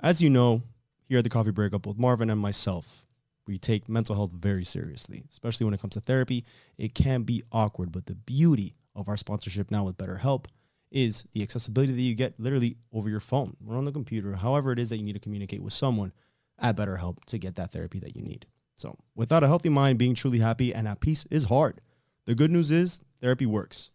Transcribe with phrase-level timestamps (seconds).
[0.00, 0.62] As you know,
[1.08, 3.06] here at the Coffee Breakup, both Marvin and myself,
[3.46, 6.44] we take mental health very seriously, especially when it comes to therapy.
[6.76, 10.46] It can be awkward, but the beauty of our sponsorship now with BetterHelp
[10.90, 14.70] is the accessibility that you get literally over your phone or on the computer, however
[14.72, 16.12] it is that you need to communicate with someone
[16.58, 18.44] at BetterHelp to get that therapy that you need.
[18.76, 21.80] So, without a healthy mind, being truly happy and at peace is hard.
[22.26, 23.90] The good news is therapy works.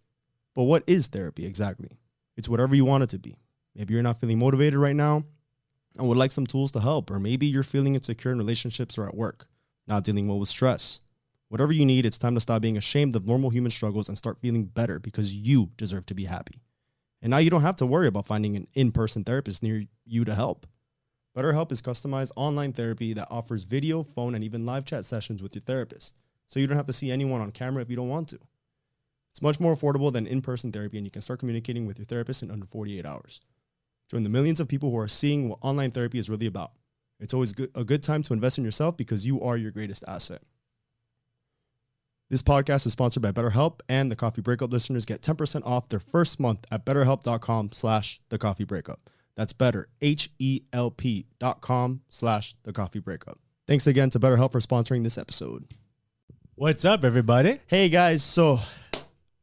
[0.55, 1.91] But what is therapy exactly?
[2.37, 3.35] It's whatever you want it to be.
[3.75, 5.25] Maybe you're not feeling motivated right now
[5.97, 9.07] and would like some tools to help, or maybe you're feeling insecure in relationships or
[9.07, 9.47] at work,
[9.87, 11.01] not dealing well with stress.
[11.49, 14.39] Whatever you need, it's time to stop being ashamed of normal human struggles and start
[14.39, 16.61] feeling better because you deserve to be happy.
[17.21, 20.25] And now you don't have to worry about finding an in person therapist near you
[20.25, 20.65] to help.
[21.35, 25.55] BetterHelp is customized online therapy that offers video, phone, and even live chat sessions with
[25.55, 26.15] your therapist,
[26.47, 28.39] so you don't have to see anyone on camera if you don't want to.
[29.31, 32.05] It's much more affordable than in person therapy, and you can start communicating with your
[32.05, 33.39] therapist in under 48 hours
[34.11, 36.71] join the millions of people who are seeing what online therapy is really about.
[37.21, 40.03] It's always good, a good time to invest in yourself because you are your greatest
[40.05, 40.41] asset.
[42.29, 45.99] This podcast is sponsored by BetterHelp, and the Coffee Breakup listeners get 10% off their
[45.99, 48.99] first month at betterhelp.com slash the coffee breakup.
[49.35, 53.37] That's better, H-E-L-P dot com slash the coffee breakup.
[53.65, 55.65] Thanks again to BetterHelp for sponsoring this episode.
[56.55, 57.59] What's up, everybody?
[57.67, 58.23] Hey, guys.
[58.23, 58.59] So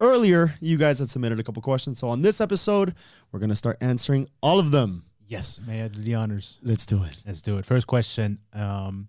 [0.00, 1.98] earlier, you guys had submitted a couple questions.
[1.98, 2.94] So on this episode,
[3.32, 5.04] we're going to start answering all of them.
[5.26, 6.58] Yes, may I do the honors?
[6.62, 7.18] Let's do it.
[7.26, 7.66] Let's do it.
[7.66, 9.08] First question um,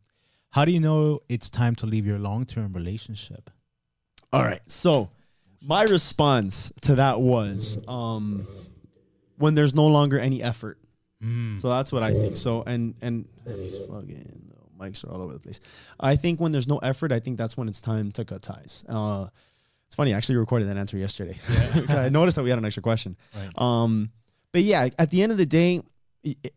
[0.50, 3.50] How do you know it's time to leave your long term relationship?
[4.34, 4.62] All right.
[4.70, 5.10] So
[5.62, 8.46] my response to that was um,
[9.38, 10.78] when there's no longer any effort.
[11.24, 11.60] Mm.
[11.60, 12.36] So that's what I think.
[12.36, 15.62] So and and fucking mics are all over the place.
[16.02, 18.84] I think when there's no effort, I think that's when it's time to cut ties.
[18.90, 19.28] Uh,
[19.90, 21.36] it's funny, I actually recorded that answer yesterday.
[21.52, 21.84] Yeah.
[22.04, 23.18] I noticed that we had an extra question.
[23.36, 23.50] Right.
[23.60, 24.12] Um,
[24.52, 25.82] but yeah, at the end of the day,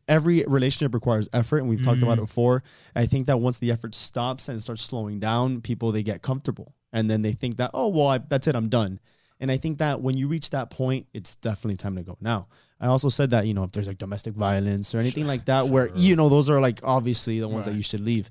[0.06, 2.24] every relationship requires effort and we've mm talked about mm-hmm.
[2.24, 2.64] it before
[2.96, 6.74] i think that once the effort stops and starts slowing down people they get comfortable
[6.92, 8.98] and then they think that oh well I, that's it i'm done
[9.38, 12.48] and i think that when you reach that point it's definitely time to go now
[12.80, 15.44] i also said that you know if there's like domestic violence or anything sure, like
[15.44, 15.72] that sure.
[15.72, 17.70] where you know those are like obviously the ones right.
[17.72, 18.28] that you should leave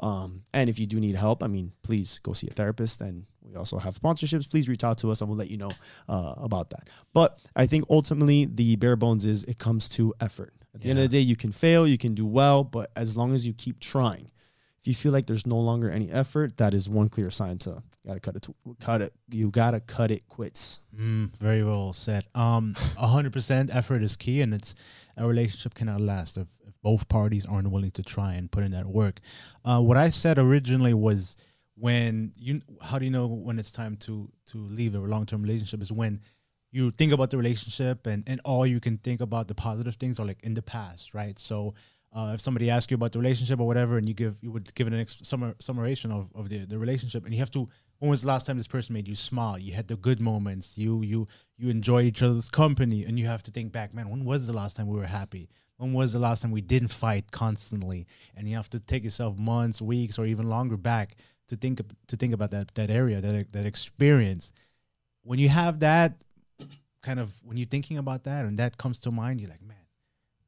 [0.00, 3.24] um, and if you do need help i mean please go see a therapist and
[3.44, 4.48] we also have sponsorships.
[4.48, 5.70] Please reach out to us and we'll let you know
[6.08, 6.88] uh, about that.
[7.12, 10.52] But I think ultimately the bare bones is it comes to effort.
[10.74, 13.16] At the end of the day, you can fail, you can do well, but as
[13.16, 14.28] long as you keep trying,
[14.80, 17.82] if you feel like there's no longer any effort, that is one clear sign to
[18.04, 18.46] gotta cut it,
[18.80, 19.12] cut it.
[19.30, 20.80] You gotta cut it quits.
[20.98, 22.24] Mm, very well said.
[22.34, 24.74] Um, hundred percent effort is key, and it's
[25.16, 28.72] a relationship cannot last if, if both parties aren't willing to try and put in
[28.72, 29.20] that work.
[29.64, 31.36] Uh, what I said originally was
[31.76, 35.82] when you how do you know when it's time to to leave a long-term relationship
[35.82, 36.20] is when
[36.70, 40.20] you think about the relationship and and all you can think about the positive things
[40.20, 41.74] are like in the past right so
[42.12, 44.72] uh, if somebody asks you about the relationship or whatever and you give you would
[44.76, 47.66] give an ex- summar, summation of, of the, the relationship and you have to
[47.98, 50.78] when was the last time this person made you smile you had the good moments
[50.78, 54.24] you you you enjoy each other's company and you have to think back man when
[54.24, 55.48] was the last time we were happy
[55.78, 58.06] when was the last time we didn't fight constantly
[58.36, 61.16] and you have to take yourself months weeks or even longer back
[61.48, 64.52] to think to think about that that area that that experience.
[65.22, 66.22] When you have that
[67.02, 69.76] kind of when you're thinking about that and that comes to mind, you're like, man,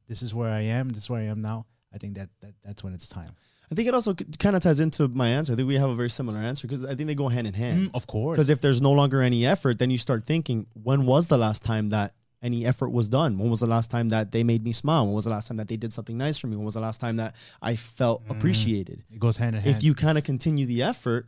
[0.07, 0.89] this is where I am.
[0.89, 1.65] This is where I am now.
[1.93, 3.29] I think that, that that's when it's time.
[3.71, 5.53] I think it also kind of ties into my answer.
[5.53, 7.53] I think we have a very similar answer because I think they go hand in
[7.53, 7.87] hand.
[7.89, 8.35] Mm, of course.
[8.37, 11.63] Because if there's no longer any effort, then you start thinking, when was the last
[11.65, 12.13] time that
[12.47, 13.37] any effort was done?
[13.37, 15.05] When was the last time that they made me smile?
[15.05, 16.55] When was the last time that they did something nice for me?
[16.55, 18.31] When was the last time that I felt mm.
[18.35, 19.03] appreciated?
[19.11, 19.75] It goes hand in hand.
[19.75, 21.27] If you kind of continue the effort,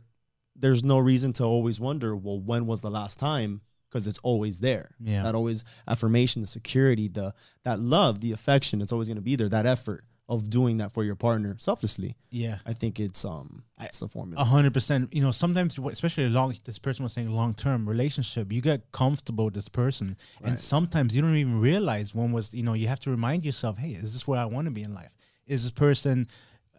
[0.56, 3.60] there's no reason to always wonder, well, when was the last time?
[3.88, 4.94] Because it's always there.
[5.00, 5.22] Yeah.
[5.22, 7.34] That always affirmation, the security, the
[7.64, 11.02] that love, the affection, it's always gonna be there, that effort of doing that for
[11.02, 12.16] your partner selflessly.
[12.30, 14.44] Yeah, I think it's um it's a formula.
[14.44, 15.12] hundred percent.
[15.12, 19.46] You know, sometimes especially long this person was saying long term relationship, you get comfortable
[19.46, 20.06] with this person,
[20.40, 20.48] right.
[20.50, 22.54] and sometimes you don't even realize one was.
[22.54, 24.82] You know, you have to remind yourself, hey, is this where I want to be
[24.84, 25.10] in life?
[25.48, 26.28] Is this person?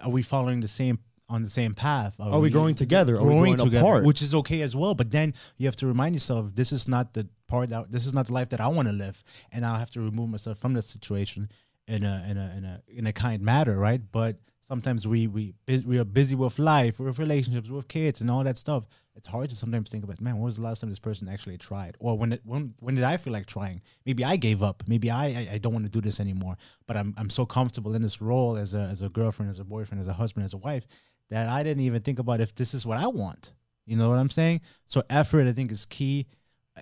[0.01, 2.15] Are we following the same on the same path?
[2.21, 3.17] Are, are we, we, growing together?
[3.17, 4.05] Growing are we growing together, apart?
[4.05, 4.95] Which is okay as well.
[4.95, 8.13] But then you have to remind yourself this is not the part that this is
[8.13, 9.21] not the life that I want to live,
[9.51, 11.49] and I'll have to remove myself from the situation
[11.87, 14.01] in a in a in a in a kind matter, right?
[14.11, 15.53] But sometimes we we
[15.85, 18.87] we are busy with life, with relationships, with kids, and all that stuff.
[19.15, 21.57] It's hard to sometimes think about, man, when was the last time this person actually
[21.57, 23.81] tried, or when it, when when did I feel like trying?
[24.05, 24.83] Maybe I gave up.
[24.87, 26.57] Maybe I I, I don't want to do this anymore.
[26.87, 29.65] But I'm I'm so comfortable in this role as a as a girlfriend, as a
[29.65, 30.85] boyfriend, as a husband, as a wife
[31.29, 33.53] that I didn't even think about if this is what I want.
[33.85, 34.61] You know what I'm saying?
[34.85, 36.27] So effort, I think, is key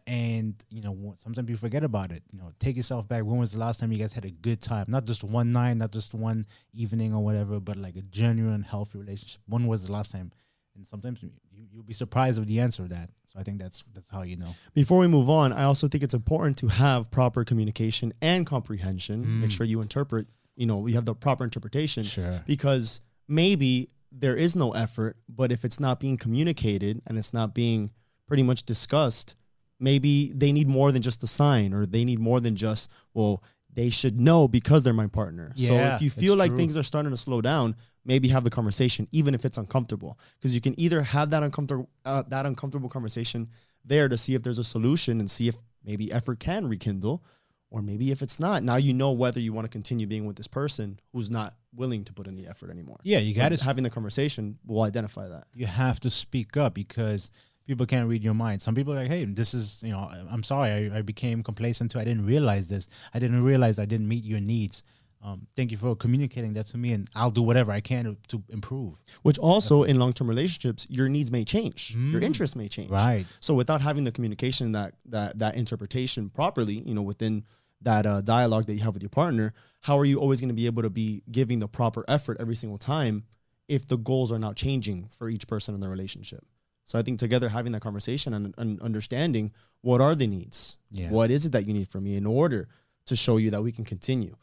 [0.07, 3.51] and you know sometimes you forget about it you know take yourself back when was
[3.51, 6.13] the last time you guys had a good time not just one night not just
[6.13, 10.31] one evening or whatever but like a genuine healthy relationship when was the last time
[10.75, 11.31] and sometimes you,
[11.71, 14.35] you'll be surprised with the answer of that so i think that's that's how you
[14.37, 18.45] know before we move on i also think it's important to have proper communication and
[18.45, 19.41] comprehension mm.
[19.41, 22.41] make sure you interpret you know you have the proper interpretation sure.
[22.45, 27.55] because maybe there is no effort but if it's not being communicated and it's not
[27.55, 27.89] being
[28.27, 29.35] pretty much discussed
[29.79, 33.43] maybe they need more than just the sign or they need more than just well
[33.73, 36.57] they should know because they're my partner yeah, so if you feel like true.
[36.57, 40.53] things are starting to slow down maybe have the conversation even if it's uncomfortable because
[40.53, 43.47] you can either have that uncomfortable uh, that uncomfortable conversation
[43.85, 47.23] there to see if there's a solution and see if maybe effort can rekindle
[47.71, 50.35] or maybe if it's not now you know whether you want to continue being with
[50.35, 53.63] this person who's not willing to put in the effort anymore yeah you got to
[53.63, 57.29] having the conversation will identify that you have to speak up because
[57.69, 58.59] people can't read your mind.
[58.61, 61.91] Some people are like, hey, this is, you know, I'm sorry, I, I became complacent
[61.91, 61.99] too.
[61.99, 62.87] I didn't realize this.
[63.13, 64.81] I didn't realize I didn't meet your needs.
[65.23, 68.17] Um, thank you for communicating that to me, and I'll do whatever I can to,
[68.29, 68.95] to improve.
[69.21, 72.11] Which also, in long term relationships, your needs may change, mm.
[72.11, 72.89] your interests may change.
[72.89, 73.25] Right.
[73.41, 77.43] So, without having the communication that that that interpretation properly, you know, within
[77.81, 80.55] that uh, dialogue that you have with your partner, how are you always going to
[80.55, 83.25] be able to be giving the proper effort every single time
[83.67, 86.45] if the goals are not changing for each person in the relationship?
[86.89, 89.51] So I think together having that conversation and, and understanding
[89.81, 91.09] what are the needs, yeah.
[91.11, 92.67] what is it that you need from me in order
[93.05, 94.35] to show you that we can continue.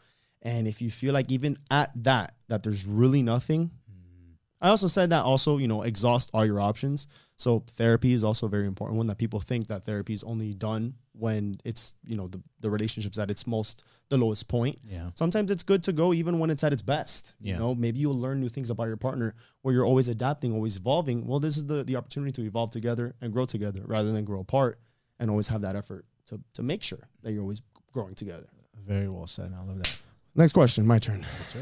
[0.42, 4.34] And if you feel like even at that, that there's really nothing, mm.
[4.60, 7.08] I also said that also, you know, exhaust all your options.
[7.36, 10.54] So therapy is also a very important one that people think that therapy is only
[10.54, 15.08] done when it's you know the, the relationship's at its most the lowest point yeah
[15.14, 17.54] sometimes it's good to go even when it's at its best yeah.
[17.54, 20.76] you know maybe you'll learn new things about your partner where you're always adapting always
[20.76, 24.24] evolving well this is the the opportunity to evolve together and grow together rather than
[24.24, 24.78] grow apart
[25.18, 28.46] and always have that effort to to make sure that you're always growing together
[28.86, 29.98] very well said i love that
[30.34, 31.56] next question my turn yes,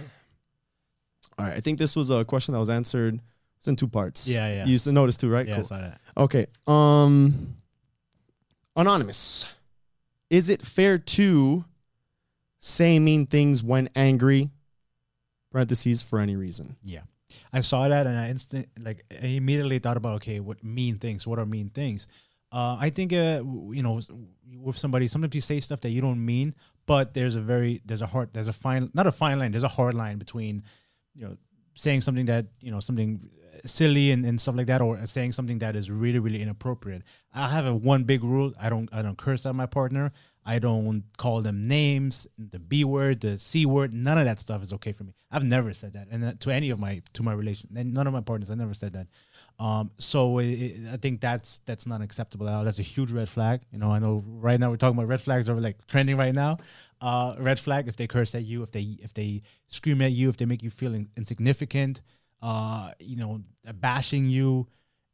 [1.39, 3.21] all right i think this was a question that was answered
[3.57, 5.61] it's in two parts yeah yeah you noticed too right yeah cool.
[5.61, 7.55] I saw that okay um
[8.77, 9.47] Anonymous,
[10.31, 11.65] is it fair to
[12.59, 14.51] say mean things when angry?
[15.53, 16.77] Parentheses for any reason.
[16.83, 17.03] Yeah.
[17.53, 21.27] I saw that and I instant like I immediately thought about okay, what mean things?
[21.27, 22.09] What are mean things?
[22.51, 24.01] Uh, I think uh, you know
[24.61, 26.53] with somebody sometimes you say stuff that you don't mean,
[26.87, 29.65] but there's a very there's a hard there's a fine not a fine line there's
[29.65, 30.63] a hard line between
[31.15, 31.37] you know
[31.77, 33.29] saying something that you know something
[33.67, 37.03] silly and, and stuff like that or saying something that is really really inappropriate
[37.33, 40.13] i have a one big rule i don't i don't curse at my partner
[40.45, 44.63] i don't call them names the b word the c word none of that stuff
[44.63, 47.23] is okay for me i've never said that and uh, to any of my to
[47.23, 49.07] my relation and none of my partners i never said that
[49.57, 50.47] um, so it, uh,
[50.91, 52.65] it, I think that's that's not acceptable at all.
[52.65, 53.61] That's a huge red flag.
[53.71, 56.35] You know, I know right now we're talking about red flags are like trending right
[56.35, 56.57] now.
[57.01, 60.29] Uh, red flag if they curse at you, if they if they scream at you,
[60.29, 62.03] if they make you feel in, insignificant,
[62.43, 63.41] uh, you know,
[63.75, 64.67] bashing you,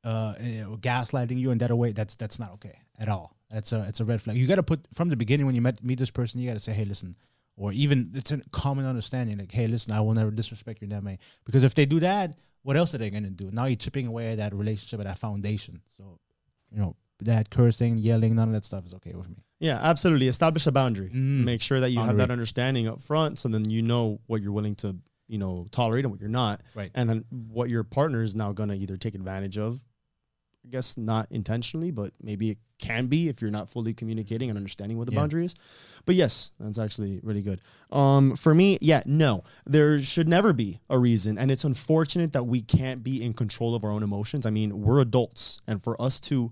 [0.04, 3.36] uh, eh, gaslighting you in that way, that's that's not okay at all.
[3.50, 4.36] That's a it's a red flag.
[4.36, 6.54] You got to put from the beginning when you met meet this person, you got
[6.54, 7.14] to say, hey, listen,
[7.56, 10.90] or even it's a common understanding like, hey, listen, I will never disrespect you in
[11.04, 13.50] that Because if they do that, what else are they gonna do?
[13.52, 15.80] Now you're chipping away at that relationship, at that foundation.
[15.96, 16.18] So,
[16.70, 19.36] you know, that cursing, yelling, none of that stuff is okay with me.
[19.60, 20.28] Yeah, absolutely.
[20.28, 21.08] Establish a boundary.
[21.10, 21.44] Mm.
[21.44, 22.18] Make sure that you boundary.
[22.20, 24.96] have that understanding up front, so then you know what you're willing to
[25.30, 28.68] you know tolerate and what you're not right and what your partner is now going
[28.68, 29.82] to either take advantage of
[30.64, 34.56] i guess not intentionally but maybe it can be if you're not fully communicating and
[34.56, 35.20] understanding what the yeah.
[35.20, 35.54] boundary is
[36.06, 37.60] but yes that's actually really good
[37.92, 42.44] um, for me yeah no there should never be a reason and it's unfortunate that
[42.44, 46.00] we can't be in control of our own emotions i mean we're adults and for
[46.02, 46.50] us to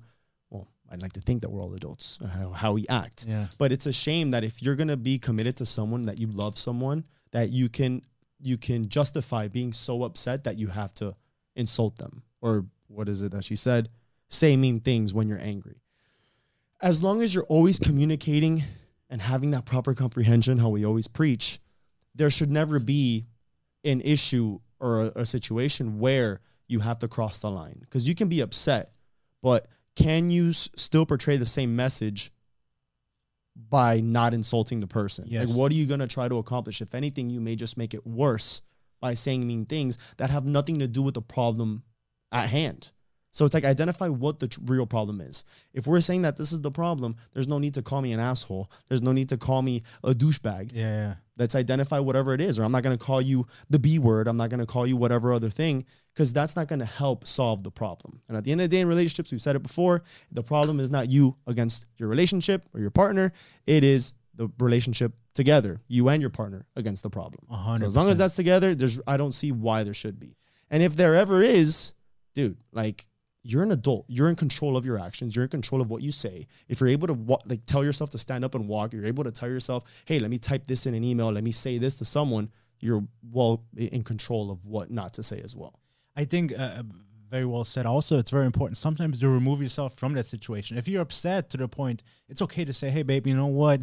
[0.91, 3.27] I'd like to think that we're all adults, uh, how, how we act.
[3.29, 3.49] Yeah.
[3.59, 6.29] But it's a shame that if you're going to be committed to someone, that you
[6.29, 8.01] love someone, that you can
[8.41, 11.15] you can justify being so upset that you have to
[11.57, 13.89] insult them or what is it that she said?
[14.29, 15.83] Say mean things when you're angry.
[16.81, 18.63] As long as you're always communicating
[19.11, 21.59] and having that proper comprehension, how we always preach,
[22.15, 23.27] there should never be
[23.85, 28.15] an issue or a, a situation where you have to cross the line because you
[28.15, 28.93] can be upset,
[29.43, 29.67] but
[29.97, 32.31] can you s- still portray the same message
[33.71, 35.25] by not insulting the person.
[35.27, 35.49] Yes.
[35.51, 36.81] Like, what are you going to try to accomplish?
[36.81, 38.63] If anything, you may just make it worse
[39.01, 41.83] by saying mean things that have nothing to do with the problem
[42.31, 42.91] at hand.
[43.33, 45.45] So it's like identify what the real problem is.
[45.73, 48.21] If we're saying that this is the problem, there's no need to call me an
[48.21, 48.71] asshole.
[48.89, 50.71] There's no need to call me a douchebag.
[50.73, 51.15] Yeah, yeah.
[51.39, 54.27] Let's identify whatever it is, or I'm not going to call you the B word.
[54.27, 57.27] I'm not going to call you whatever other thing, because that's not going to help
[57.27, 58.21] solve the problem.
[58.29, 60.03] And at the end of the day, in relationships, we've said it before
[60.33, 63.33] the problem is not you against your relationship or your partner,
[63.67, 67.41] it is the relationship together, you and your partner against the problem.
[67.79, 70.37] So as long as that's together, there's I don't see why there should be.
[70.71, 71.93] And if there ever is,
[72.35, 73.08] dude, like
[73.43, 74.05] you're an adult.
[74.09, 75.37] You're in control of your actions.
[75.37, 76.47] You're in control of what you say.
[76.69, 79.25] If you're able to wa- like tell yourself to stand up and walk, you're able
[79.25, 81.31] to tell yourself, "Hey, let me type this in an email.
[81.31, 85.41] Let me say this to someone." You're well in control of what not to say
[85.43, 85.81] as well.
[86.17, 86.83] I think uh, uh,
[87.29, 87.87] very well said.
[87.87, 90.79] Also, it's very important sometimes to remove yourself from that situation.
[90.79, 93.83] If you're upset to the point, it's okay to say, "Hey, babe, you know what?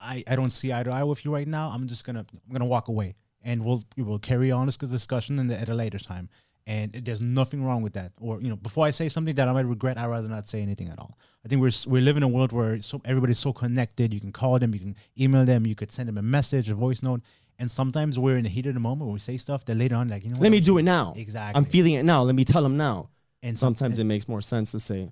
[0.00, 1.70] I I don't see eye to eye with you right now.
[1.70, 3.14] I'm just gonna I'm gonna walk away."
[3.46, 6.30] and we'll we'll carry on this discussion at a later time
[6.66, 8.12] and there's nothing wrong with that.
[8.20, 10.62] Or you know, before I say something that I might regret, I'd rather not say
[10.62, 11.16] anything at all.
[11.44, 14.14] I think we're we live in a world where so everybody's so connected.
[14.14, 16.74] You can call them, you can email them, you could send them a message, a
[16.74, 17.20] voice note.
[17.58, 19.94] And sometimes we're in the heat of the moment when we say stuff that later
[19.96, 20.52] on, like you know, let what?
[20.52, 21.12] me do it now.
[21.16, 22.22] Exactly, I'm feeling it now.
[22.22, 23.10] Let me tell them now.
[23.42, 25.10] And sometimes and it makes more sense to say,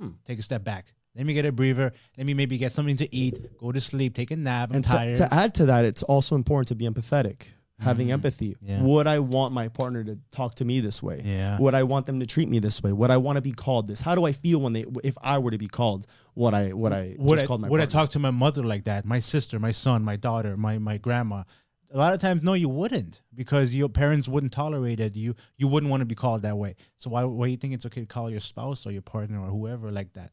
[0.00, 0.10] hmm.
[0.24, 0.94] take a step back.
[1.16, 1.92] Let me get a breather.
[2.16, 4.70] Let me maybe get something to eat, go to sleep, take a nap.
[4.70, 5.16] I'm and tired.
[5.16, 7.40] To, to add to that, it's also important to be empathetic
[7.82, 8.14] having mm-hmm.
[8.14, 8.56] empathy.
[8.62, 8.82] Yeah.
[8.82, 11.20] Would I want my partner to talk to me this way?
[11.24, 11.58] Yeah.
[11.58, 12.92] Would I want them to treat me this way?
[12.92, 14.00] Would I want to be called this?
[14.00, 16.92] How do I feel when they if I were to be called what I what
[16.92, 17.80] I would I, would partner?
[17.80, 19.04] I talk to my mother like that?
[19.04, 21.44] My sister, my son, my daughter, my my grandma.
[21.94, 25.14] A lot of times, no, you wouldn't because your parents wouldn't tolerate it.
[25.14, 26.76] You you wouldn't want to be called that way.
[26.96, 29.48] So why why you think it's okay to call your spouse or your partner or
[29.48, 30.32] whoever like that?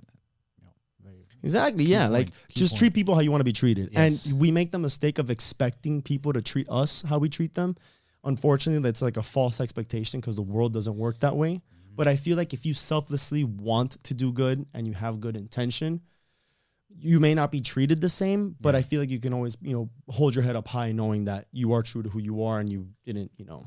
[1.44, 1.86] Exactly.
[1.86, 2.08] Keep yeah.
[2.08, 3.90] like just treat people how you want to be treated.
[3.92, 4.26] Yes.
[4.26, 7.76] And we make the mistake of expecting people to treat us how we treat them.
[8.24, 11.56] Unfortunately, that's like a false expectation because the world doesn't work that way.
[11.56, 11.96] Mm-hmm.
[11.96, 15.38] But I feel like if you selflessly want to do good and you have good
[15.38, 16.02] intention,
[17.02, 18.80] you may not be treated the same, but yeah.
[18.80, 21.48] I feel like you can always, you know, hold your head up high knowing that
[21.54, 23.66] you are true to who you are and you didn't, you know,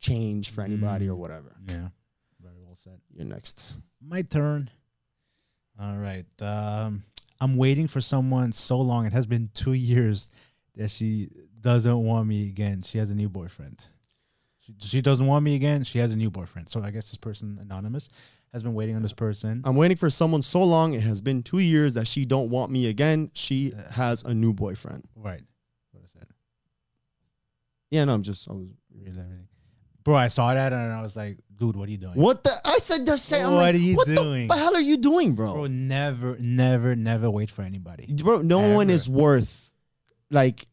[0.00, 1.54] change for anybody mm or whatever.
[1.68, 1.88] Yeah.
[2.42, 2.98] Very well said.
[3.14, 3.78] You're next.
[4.04, 4.68] My turn.
[5.80, 6.24] All right.
[6.40, 7.04] Um
[7.42, 9.04] I'm waiting for someone so long.
[9.04, 10.28] It has been two years
[10.76, 11.28] that she
[11.60, 12.82] doesn't want me again.
[12.82, 13.84] She has a new boyfriend.
[14.60, 15.82] She, she doesn't want me again.
[15.82, 16.68] She has a new boyfriend.
[16.68, 18.08] So I guess this person anonymous
[18.52, 19.60] has been waiting on this person.
[19.64, 20.92] I'm waiting for someone so long.
[20.92, 23.32] It has been two years that she don't want me again.
[23.34, 25.06] She has a new boyfriend.
[25.16, 25.42] Right.
[25.90, 26.28] What is that?
[27.90, 29.48] Yeah, no, I'm just I was reliving.
[30.04, 32.14] Bro, I saw that and I was like, dude, what are you doing?
[32.14, 32.52] What the?
[32.64, 33.44] I said the same.
[33.44, 34.48] What like, are you what doing?
[34.48, 35.52] What the hell are you doing, bro?
[35.52, 38.12] Bro, never, never, never wait for anybody.
[38.14, 38.74] Bro, no Ever.
[38.76, 39.70] one is worth,
[40.30, 40.66] like,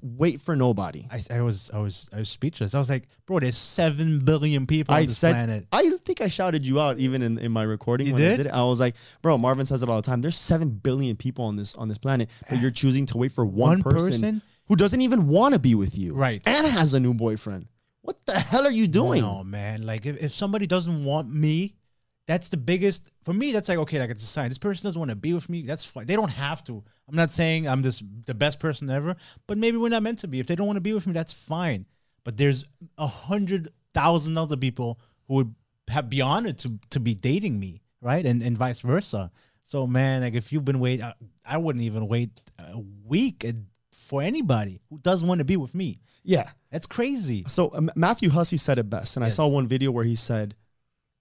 [0.00, 1.06] wait for nobody.
[1.10, 2.74] I, I, was, I was, I was speechless.
[2.74, 5.66] I was like, bro, there's seven billion people I on this said, planet.
[5.70, 8.06] I think I shouted you out even in, in my recording.
[8.06, 8.32] You did?
[8.32, 10.22] I did I was like, bro, Marvin says it all the time.
[10.22, 13.44] There's seven billion people on this on this planet, but you're choosing to wait for
[13.44, 16.42] one, one person, person who doesn't even want to be with you, right?
[16.46, 17.66] And has a new boyfriend
[18.02, 19.22] what the hell are you doing?
[19.22, 19.82] No, man.
[19.86, 21.74] Like if, if somebody doesn't want me,
[22.26, 23.52] that's the biggest for me.
[23.52, 24.48] That's like okay, like it's a sign.
[24.48, 25.62] This person doesn't want to be with me.
[25.62, 26.06] That's fine.
[26.06, 26.82] They don't have to.
[27.08, 29.16] I'm not saying I'm this the best person ever,
[29.46, 30.38] but maybe we're not meant to be.
[30.40, 31.84] If they don't want to be with me, that's fine.
[32.24, 32.64] But there's
[32.98, 35.54] a hundred thousand other people who would
[35.90, 38.24] have be honored to to be dating me, right?
[38.24, 39.30] And and vice versa.
[39.64, 43.54] So man, like if you've been waiting, I, I wouldn't even wait a week, a
[44.12, 45.98] for anybody who doesn't want to be with me.
[46.22, 46.50] Yeah.
[46.70, 47.44] That's crazy.
[47.48, 49.16] So um, Matthew Hussey said it best.
[49.16, 49.32] And yes.
[49.32, 50.54] I saw one video where he said,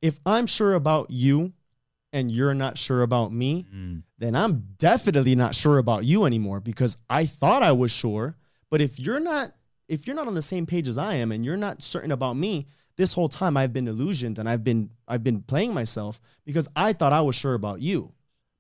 [0.01, 1.53] if I'm sure about you
[2.11, 4.03] and you're not sure about me, mm.
[4.17, 8.35] then I'm definitely not sure about you anymore because I thought I was sure.
[8.69, 9.53] But if you're not,
[9.87, 12.33] if you're not on the same page as I am and you're not certain about
[12.35, 12.67] me,
[12.97, 16.91] this whole time I've been illusioned and I've been I've been playing myself because I
[16.91, 18.11] thought I was sure about you.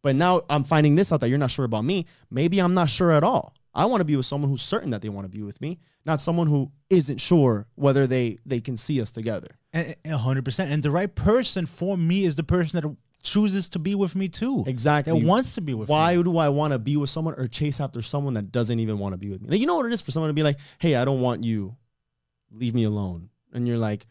[0.03, 2.05] But now I'm finding this out that you're not sure about me.
[2.29, 3.53] Maybe I'm not sure at all.
[3.73, 5.79] I want to be with someone who's certain that they want to be with me,
[6.05, 9.47] not someone who isn't sure whether they they can see us together.
[9.73, 10.71] A hundred percent.
[10.71, 14.27] And the right person for me is the person that chooses to be with me
[14.27, 14.63] too.
[14.67, 15.13] Exactly.
[15.17, 16.17] That wants to be with Why me.
[16.17, 18.97] Why do I want to be with someone or chase after someone that doesn't even
[18.99, 19.49] want to be with me?
[19.49, 21.43] Like, you know what it is for someone to be like, hey, I don't want
[21.43, 21.75] you.
[22.51, 23.29] Leave me alone.
[23.53, 24.07] And you're like,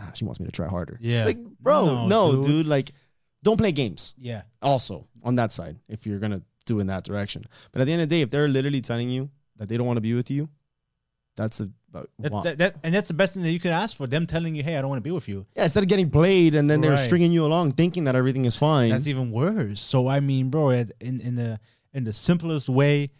[0.00, 0.98] ah, she wants me to try harder.
[1.02, 1.26] Yeah.
[1.26, 2.44] Like, bro, no, no dude.
[2.46, 2.66] dude.
[2.66, 2.92] Like,
[3.42, 4.14] don't play games.
[4.16, 4.42] Yeah.
[4.62, 7.44] Also, on that side, if you're going to do in that direction.
[7.72, 9.86] But at the end of the day, if they're literally telling you that they don't
[9.86, 10.48] want to be with you,
[11.36, 13.94] that's a uh, that, that, that, and that's the best thing that you could ask
[13.96, 15.88] for them telling you, "Hey, I don't want to be with you." Yeah, instead of
[15.90, 18.90] getting played and then they're stringing you along, thinking that everything is fine.
[18.90, 19.80] That's even worse.
[19.80, 21.60] So I mean, bro, in in the
[21.94, 23.10] in the simplest way,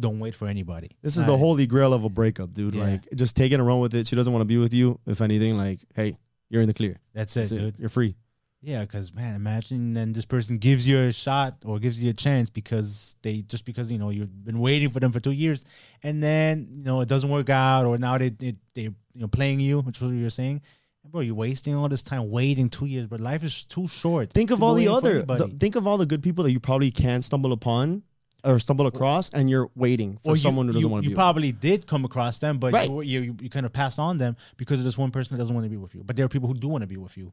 [0.00, 0.90] don't wait for anybody.
[1.02, 2.74] This is I, the holy grail of a breakup, dude.
[2.74, 2.84] Yeah.
[2.84, 4.06] Like, just take it and run with it.
[4.08, 4.98] She doesn't want to be with you.
[5.06, 6.16] If anything, like, hey,
[6.48, 6.98] you're in the clear.
[7.14, 7.58] That's it, that's it.
[7.58, 7.74] dude.
[7.78, 8.16] You're free.
[8.64, 12.12] Yeah, because man, imagine then this person gives you a shot or gives you a
[12.12, 15.64] chance because they just because you know you've been waiting for them for two years,
[16.04, 19.26] and then you know it doesn't work out, or now they they, they you know
[19.26, 20.62] playing you, which was what you were saying.
[21.04, 24.32] Bro, you're wasting all this time waiting two years, but life is too short.
[24.32, 26.92] Think of all the other, the, think of all the good people that you probably
[26.92, 28.04] can stumble upon
[28.44, 31.10] or stumble across, and you're waiting for you, someone who doesn't want to be.
[31.10, 31.60] You probably with.
[31.60, 32.88] did come across them, but right.
[32.88, 35.54] you, you you kind of passed on them because of this one person that doesn't
[35.54, 36.04] want to be with you.
[36.04, 37.32] But there are people who do want to be with you.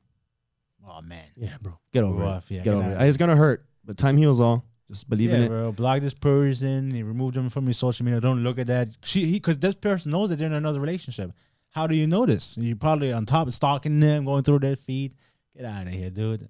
[0.89, 1.25] Oh man.
[1.37, 1.77] Yeah, bro.
[1.93, 2.55] Get over Rough, it.
[2.55, 3.01] Yeah, get, get over it.
[3.07, 4.65] It's gonna hurt, but time heals all.
[4.89, 5.47] Just believe yeah, in it.
[5.49, 5.73] Bro.
[5.73, 6.91] Block this person.
[6.91, 8.19] He removed them from your social media.
[8.19, 8.89] Don't look at that.
[9.03, 11.31] She, he, because this person knows that they're in another relationship.
[11.69, 12.57] How do you know this?
[12.59, 15.13] You're probably on top stalking them, going through their feed.
[15.55, 16.49] Get out of here, dude.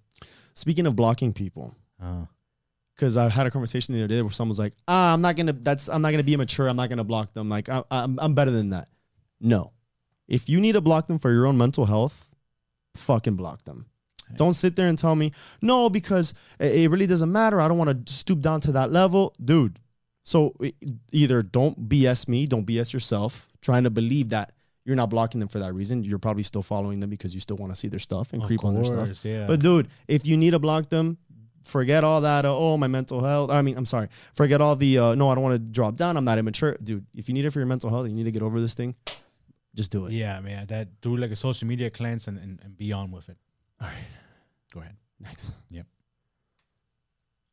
[0.54, 3.26] Speaking of blocking people, because uh-huh.
[3.26, 3.26] uh.
[3.26, 5.54] I had a conversation the other day where someone was like, "Ah, I'm not gonna.
[5.54, 6.70] That's I'm not gonna be immature.
[6.70, 7.50] I'm not gonna block them.
[7.50, 8.88] Like I, I'm, I'm better than that."
[9.42, 9.72] No,
[10.30, 12.34] if you need to block them for your own mental health,
[12.96, 13.89] fucking block them.
[14.36, 15.32] Don't sit there and tell me,
[15.62, 17.60] no, because it really doesn't matter.
[17.60, 19.34] I don't want to stoop down to that level.
[19.44, 19.80] Dude,
[20.24, 20.54] so
[21.12, 24.54] either don't BS me, don't BS yourself, trying to believe that
[24.86, 26.04] you're not blocking them for that reason.
[26.04, 28.48] You're probably still following them because you still want to see their stuff and of
[28.48, 29.26] creep course, on their stuff.
[29.26, 29.48] Yeah.
[29.48, 31.18] But dude, if you need to block them,
[31.64, 32.46] forget all that.
[32.46, 33.50] Uh, oh, my mental health.
[33.52, 34.10] I mean, I'm sorry.
[34.34, 36.18] Forget all the, uh, no, I don't want to drop down.
[36.18, 36.78] I'm not immature.
[36.82, 38.74] Dude, if you need it for your mental health, you need to get over this
[38.74, 38.96] thing
[39.76, 40.12] just do it.
[40.12, 40.66] Yeah, man.
[40.68, 43.38] That do like a social media cleanse and, and, and be on with it.
[43.82, 44.04] All right.
[44.74, 44.96] Go ahead.
[45.20, 45.54] Next.
[45.72, 45.88] Yep.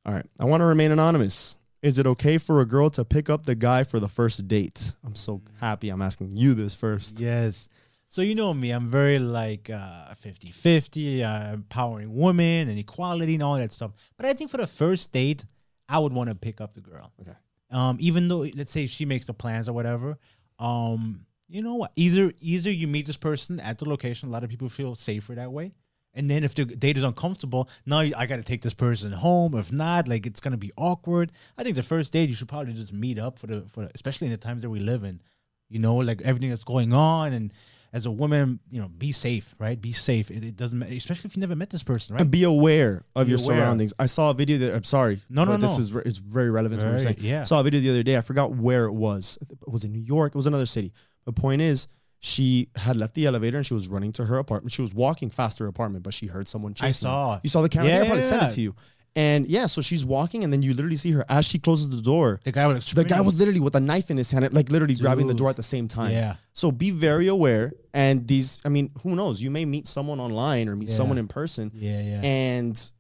[0.05, 0.27] All right.
[0.39, 1.57] I want to remain anonymous.
[1.83, 4.93] Is it okay for a girl to pick up the guy for the first date?
[5.05, 7.21] I'm so happy I'm asking you this first.
[7.21, 7.69] Yes.
[8.09, 13.43] So you know me, I'm very like uh, 50-50, uh, empowering women and equality and
[13.43, 13.93] all that stuff.
[14.17, 15.45] But I think for the first date,
[15.89, 17.13] I would want to pick up the girl.
[17.21, 17.33] Okay.
[17.71, 20.19] Um, even though let's say she makes the plans or whatever,
[20.59, 21.93] um, you know what?
[21.97, 24.29] Either either you meet this person at the location.
[24.29, 25.73] A lot of people feel safer that way,
[26.17, 29.55] and then if the date is uncomfortable, now I got to take this person home.
[29.55, 31.31] If not, like it's gonna be awkward.
[31.59, 34.29] I think the first date you should probably just meet up for the for especially
[34.29, 35.21] in the times that we live in,
[35.69, 37.53] you know, like everything that's going on and.
[37.93, 39.81] As a woman, you know, be safe, right?
[39.81, 40.31] Be safe.
[40.31, 42.21] It, it doesn't, matter, especially if you never met this person, right?
[42.21, 43.57] And be aware of be your aware.
[43.57, 43.95] surroundings.
[43.99, 45.59] I saw a video that I'm sorry, no, no, no.
[45.59, 47.27] This is it's very relevant very, to what I'm saying.
[47.27, 48.17] Yeah, I saw a video the other day.
[48.19, 49.39] I forgot where it was.
[49.49, 50.33] It was in New York.
[50.35, 50.93] It was another city.
[51.25, 51.89] The point is,
[52.21, 54.73] she had left the elevator and she was running to her apartment.
[54.73, 56.89] She was walking past her apartment, but she heard someone chasing.
[56.89, 57.35] I saw.
[57.35, 57.41] Her.
[57.45, 57.89] You saw the camera.
[57.89, 58.21] Yeah, yeah, I yeah.
[58.23, 58.75] sent it to you.
[59.15, 62.03] And yeah, so she's walking, and then you literally see her as she closes the
[62.03, 62.39] door.
[62.45, 64.95] The guy was the guy was literally with a knife in his hand, like literally
[64.95, 65.03] Dude.
[65.03, 66.11] grabbing the door at the same time.
[66.13, 66.35] Yeah.
[66.53, 67.73] So be very aware.
[67.95, 69.41] And these, I mean, who knows?
[69.41, 70.95] You may meet someone online or meet yeah.
[70.97, 71.71] someone in person.
[71.75, 72.21] Yeah, yeah.
[72.25, 72.91] And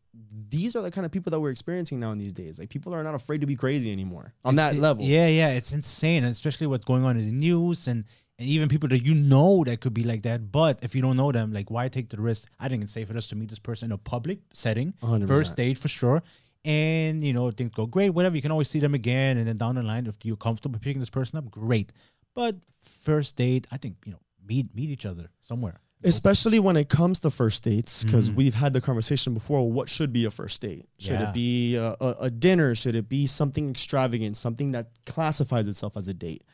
[0.48, 2.58] these are the kind of people that we're experiencing now in these days.
[2.58, 5.04] Like people are not afraid to be crazy anymore on it's, that it, level.
[5.04, 8.04] Yeah, yeah, it's insane, especially what's going on in the news and
[8.38, 10.50] and even people that you know that could be like that.
[10.52, 12.48] But if you don't know them, like why take the risk?
[12.60, 15.26] I think it's safe for us to meet this person in a public setting, 100%.
[15.26, 16.22] first date for sure.
[16.64, 18.34] And you know things go great, whatever.
[18.36, 20.98] You can always see them again, and then down the line, if you're comfortable picking
[21.00, 21.92] this person up, great.
[22.34, 22.56] But
[23.02, 25.80] first date, I think you know meet meet each other somewhere.
[26.04, 28.36] Especially when it comes to first dates, because mm-hmm.
[28.36, 29.70] we've had the conversation before.
[29.70, 30.84] What should be a first date?
[30.98, 31.28] Should yeah.
[31.30, 32.74] it be a, a, a dinner?
[32.74, 34.36] Should it be something extravagant?
[34.36, 36.44] Something that classifies itself as a date?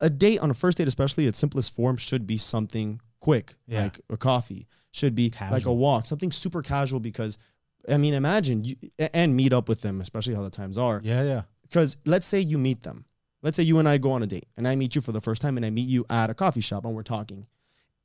[0.00, 3.82] a date on a first date, especially its simplest form, should be something quick, yeah.
[3.82, 5.56] like a coffee, should be casual.
[5.56, 7.00] like a walk, something super casual.
[7.00, 7.38] Because,
[7.88, 8.76] I mean, imagine you
[9.12, 11.00] and meet up with them, especially how the times are.
[11.04, 11.42] Yeah, yeah.
[11.62, 13.04] Because let's say you meet them.
[13.42, 15.20] Let's say you and I go on a date and I meet you for the
[15.20, 17.46] first time and I meet you at a coffee shop and we're talking.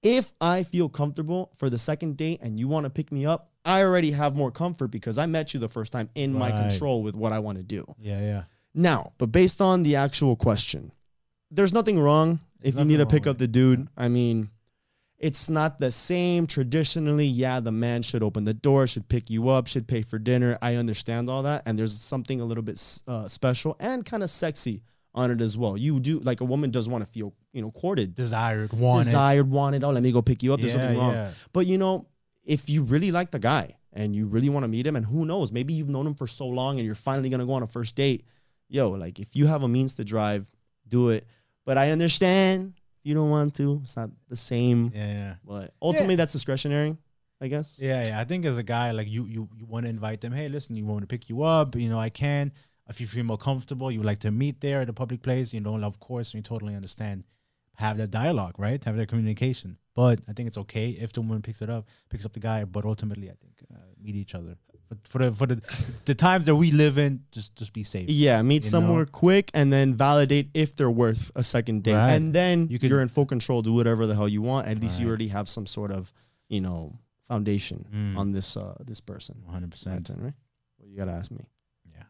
[0.02, 3.52] If I feel comfortable for the second date and you want to pick me up,
[3.66, 6.40] I already have more comfort because I met you the first time in right.
[6.40, 7.86] my control with what I want to do.
[8.00, 8.44] Yeah, yeah.
[8.76, 10.92] Now, but based on the actual question,
[11.52, 13.82] there's nothing wrong if nothing you need to pick up the dude.
[13.82, 14.04] Yeah.
[14.06, 14.50] I mean,
[15.18, 17.26] it's not the same traditionally.
[17.26, 20.58] Yeah, the man should open the door, should pick you up, should pay for dinner.
[20.62, 24.30] I understand all that, and there's something a little bit uh, special and kind of
[24.30, 25.78] sexy on it as well.
[25.78, 29.50] You do like a woman does want to feel you know courted, desired, wanted, desired,
[29.50, 29.84] wanted.
[29.84, 30.60] Oh, let me go pick you up.
[30.60, 31.14] There's yeah, something wrong.
[31.14, 31.32] Yeah.
[31.54, 32.08] But you know,
[32.44, 35.26] if you really like the guy and you really want to meet him, and who
[35.26, 37.68] knows, maybe you've known him for so long and you're finally gonna go on a
[37.68, 38.26] first date.
[38.68, 40.46] Yo, like if you have a means to drive,
[40.88, 41.26] do it.
[41.66, 42.74] But I understand
[43.04, 43.82] you don't want to.
[43.84, 44.92] It's not the same.
[44.96, 45.36] Yeah, yeah.
[45.44, 46.18] But ultimately, yeah.
[46.18, 46.96] that's discretionary.
[47.42, 47.78] I guess.
[47.82, 48.20] Yeah, yeah.
[48.20, 50.32] I think as a guy, like you, you, you want to invite them.
[50.32, 51.76] Hey, listen, you want to pick you up?
[51.76, 52.54] You know, I can.
[52.88, 55.54] If you feel more comfortable, you would like to meet there at a public place.
[55.54, 57.26] You know, of course, we totally understand.
[57.76, 58.82] Have that dialogue, right?
[58.86, 59.78] Have that communication.
[59.96, 62.64] But I think it's okay if the woman picks it up, picks up the guy.
[62.64, 64.56] But ultimately, I think uh, meet each other
[64.90, 68.10] for, for the for the, the times that we live in, just just be safe.
[68.10, 69.12] Yeah, meet somewhere know?
[69.12, 72.12] quick and then validate if they're worth a second date, right.
[72.14, 73.62] and then you are in full control.
[73.62, 74.68] Do whatever the hell you want.
[74.68, 74.84] At right.
[74.84, 76.14] least you already have some sort of
[76.50, 78.18] you know foundation mm.
[78.20, 79.42] on this uh this person.
[79.44, 80.34] One hundred percent, right?
[80.80, 81.44] Well, you gotta ask me.
[81.92, 82.04] Yeah.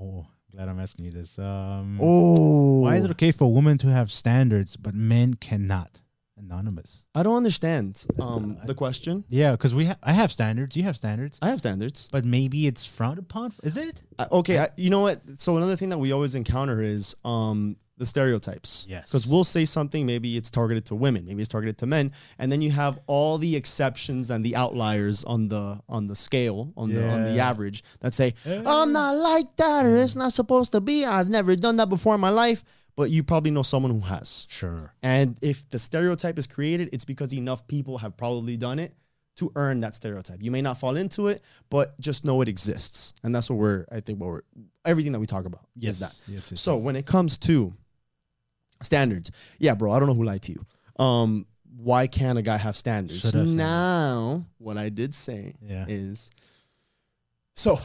[0.00, 1.38] Oh, glad I'm asking you this.
[1.38, 6.00] Um, oh, why is it okay for women to have standards but men cannot?
[6.38, 7.04] anonymous?
[7.14, 9.24] I don't understand um, the question.
[9.28, 10.76] Yeah, because we ha- I have standards.
[10.76, 12.08] You have standards, I have standards.
[12.10, 13.46] but maybe it's frowned upon.
[13.46, 14.02] f- Is it?
[14.32, 15.20] okay, I, you know what?
[15.36, 18.86] So another thing that we always encounter is um, the stereotypes.
[18.88, 19.06] Yes.
[19.06, 22.50] Because we'll say something, maybe it's targeted to women, maybe it's targeted to men, and
[22.52, 26.92] then you have all the exceptions and the outliers on the on the scale on
[26.92, 30.80] the on the average that say, "I'm not like that," or "It's not supposed to
[30.80, 32.62] be." I've never done that before in my life
[32.96, 34.46] but you probably know someone who has.
[34.50, 34.92] Sure.
[35.02, 38.94] And if the stereotype is created, it's because enough people have probably done it
[39.36, 40.38] to earn that stereotype.
[40.42, 43.12] You may not fall into it, but just know it exists.
[43.22, 44.40] And that's what we're, I think, what we're,
[44.86, 45.94] everything that we talk about yes.
[45.94, 46.22] is that.
[46.32, 46.84] Yes, yes, so yes.
[46.84, 47.74] when it comes to
[48.82, 51.04] standards, yeah, bro, I don't know who lied to you.
[51.04, 53.30] Um, why can't a guy have standards?
[53.30, 55.84] Have now, what I did say yeah.
[55.86, 56.30] is,
[57.56, 57.78] so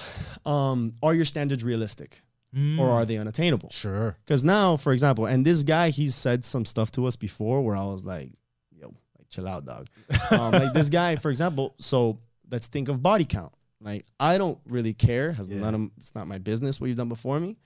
[0.46, 2.22] um, are your standards realistic?
[2.56, 2.80] Mm.
[2.80, 3.08] Or are mm.
[3.08, 3.70] they unattainable?
[3.70, 4.18] Sure.
[4.26, 7.76] Because now, for example, and this guy, he said some stuff to us before where
[7.76, 8.32] I was like,
[8.78, 8.88] yo,
[9.18, 9.88] like, chill out, dog.
[10.32, 13.54] um, like this guy, for example, so let's think of body count.
[13.80, 15.32] Like, I don't really care.
[15.32, 15.60] Has yeah.
[15.60, 17.58] none of, it's not my business what you've done before me.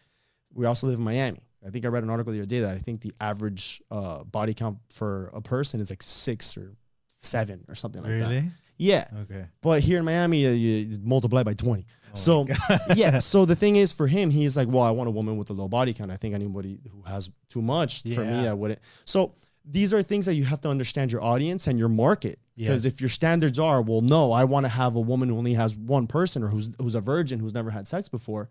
[0.54, 1.42] We also live in Miami.
[1.66, 4.24] I think I read an article the other day that I think the average uh,
[4.24, 6.74] body count for a person is like six or
[7.22, 8.22] seven or something really?
[8.24, 8.52] like that.
[8.78, 9.06] Yeah.
[9.24, 9.46] Okay.
[9.62, 11.86] But here in Miami, uh, you multiply by 20.
[11.88, 12.48] Oh so,
[12.96, 13.20] yeah.
[13.20, 15.54] So the thing is, for him, he's like, well, I want a woman with a
[15.54, 16.12] low body count.
[16.12, 18.16] I think anybody who has too much, yeah.
[18.16, 18.80] for me, I wouldn't.
[19.06, 22.40] So these are things that you have to understand your audience and your market.
[22.58, 22.90] Because yeah.
[22.90, 25.76] if your standards are, well, no, I want to have a woman who only has
[25.76, 28.50] one person or who's, who's a virgin who's never had sex before.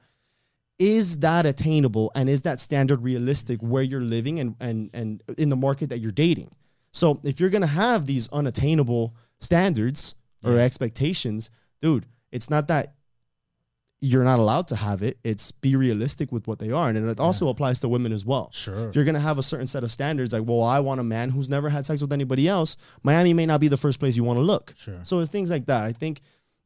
[0.79, 5.49] Is that attainable and is that standard realistic where you're living and, and, and in
[5.49, 6.51] the market that you're dating?
[6.93, 11.49] So if you're going to have these unattainable, standards or expectations,
[11.81, 12.93] dude, it's not that
[14.01, 15.17] you're not allowed to have it.
[15.25, 16.91] It's be realistic with what they are.
[16.91, 17.53] And it also yeah.
[17.53, 18.51] applies to women as well.
[18.53, 18.89] Sure.
[18.91, 21.05] If you're going to have a certain set of standards, like, well, I want a
[21.05, 24.17] man who's never had sex with anybody else, Miami may not be the first place
[24.19, 24.75] you want to look.
[24.77, 24.99] Sure.
[25.05, 25.85] So things like that.
[25.87, 26.21] I think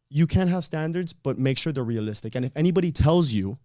[0.08, 2.34] you can have standards, but make sure they're realistic.
[2.34, 3.58] And if anybody tells you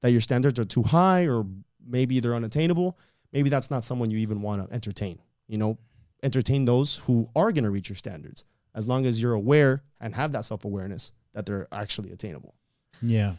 [0.00, 1.44] that your standards are too high or
[1.86, 2.96] maybe they're unattainable,
[3.32, 5.18] maybe that's not someone you even want to entertain.
[5.46, 5.78] You know,
[6.22, 10.14] entertain those who are going to reach your standards as long as you're aware and
[10.14, 12.54] have that self awareness that they're actually attainable.
[13.02, 13.34] Yeah.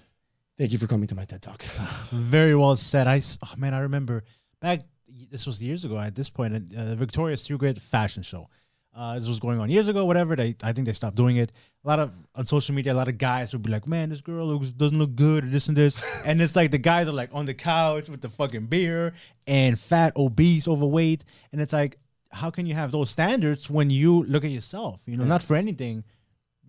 [0.58, 1.62] Thank you for coming to my TED Talk.
[2.12, 3.08] Very well said.
[3.08, 4.24] I, oh man, I remember
[4.60, 4.82] back,
[5.30, 8.50] this was years ago at this point, uh, Victoria's Secret fashion show.
[8.94, 10.36] Uh, this was going on years ago, whatever.
[10.36, 11.54] They, I think they stopped doing it.
[11.86, 14.20] A lot of on social media, a lot of guys would be like, "Man, this
[14.20, 16.26] girl looks, doesn't look good," or this and this.
[16.26, 19.13] and it's like the guys are like on the couch with the fucking beer
[19.48, 22.00] and fat, obese, overweight, and it's like
[22.34, 25.00] how can you have those standards when you look at yourself?
[25.06, 25.30] You know, yeah.
[25.30, 26.04] not for anything,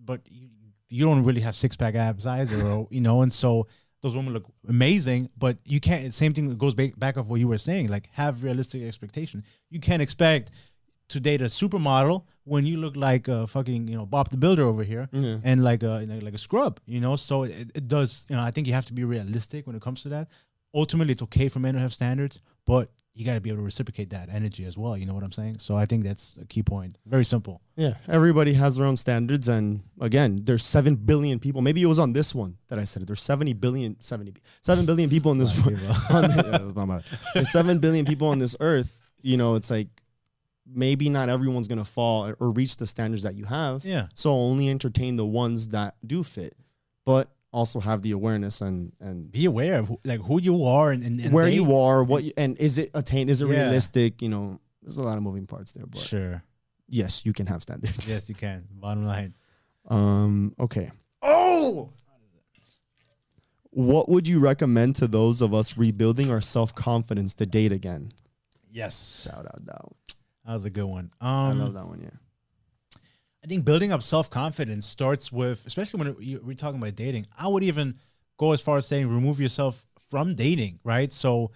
[0.03, 0.49] but you,
[0.89, 3.67] you don't really have six pack abs either, or, you know, and so
[4.01, 6.13] those women look amazing, but you can't.
[6.13, 7.87] Same thing goes back back of what you were saying.
[7.87, 9.43] Like have realistic expectation.
[9.69, 10.51] You can't expect
[11.09, 14.63] to date a supermodel when you look like a fucking you know Bob the Builder
[14.65, 15.37] over here yeah.
[15.43, 16.79] and like a like a scrub.
[16.85, 18.25] You know, so it, it does.
[18.29, 20.27] You know, I think you have to be realistic when it comes to that.
[20.75, 23.63] Ultimately, it's okay for men to have standards, but you got to be able to
[23.63, 24.97] reciprocate that energy as well.
[24.97, 25.59] You know what I'm saying?
[25.59, 26.97] So I think that's a key point.
[27.05, 27.61] Very simple.
[27.75, 27.93] Yeah.
[28.07, 29.47] Everybody has their own standards.
[29.47, 31.61] And again, there's 7 billion people.
[31.61, 33.05] Maybe it was on this one that I said it.
[33.05, 35.77] There's 70 billion, 70, 7 billion people on this world.
[35.77, 38.99] the, uh, there's 7 billion people on this earth.
[39.21, 39.89] You know, it's like
[40.65, 43.85] maybe not everyone's going to fall or reach the standards that you have.
[43.85, 44.07] Yeah.
[44.15, 46.57] So only entertain the ones that do fit.
[47.05, 50.91] But also have the awareness and and be aware of who, like who you are
[50.91, 53.29] and, and, and where they, you are, what you, and is it attained?
[53.29, 53.61] Is it yeah.
[53.63, 54.21] realistic?
[54.21, 55.85] You know, there's a lot of moving parts there.
[55.85, 56.43] But sure.
[56.89, 58.07] Yes, you can have standards.
[58.09, 58.65] Yes, you can.
[58.71, 59.35] Bottom line.
[59.87, 60.53] Um.
[60.59, 60.91] Okay.
[61.21, 61.93] Oh.
[63.69, 68.09] What would you recommend to those of us rebuilding our self confidence to date again?
[68.69, 69.27] Yes.
[69.29, 69.95] Shout out that one.
[70.45, 71.11] That was a good one.
[71.21, 72.01] Um, I love that one.
[72.01, 72.09] Yeah.
[73.43, 77.25] I think building up self confidence starts with, especially when we're talking about dating.
[77.37, 77.95] I would even
[78.37, 81.11] go as far as saying remove yourself from dating, right?
[81.11, 81.51] So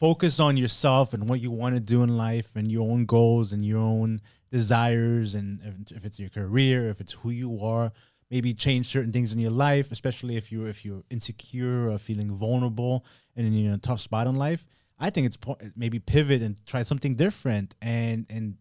[0.00, 3.52] focus on yourself and what you want to do in life and your own goals
[3.52, 5.34] and your own desires.
[5.34, 5.60] And
[5.90, 7.92] if, if it's your career, if it's who you are,
[8.30, 12.30] maybe change certain things in your life, especially if you if you're insecure or feeling
[12.32, 13.04] vulnerable
[13.36, 14.64] and in are in a tough spot in life.
[14.98, 15.36] I think it's
[15.76, 18.56] maybe pivot and try something different and and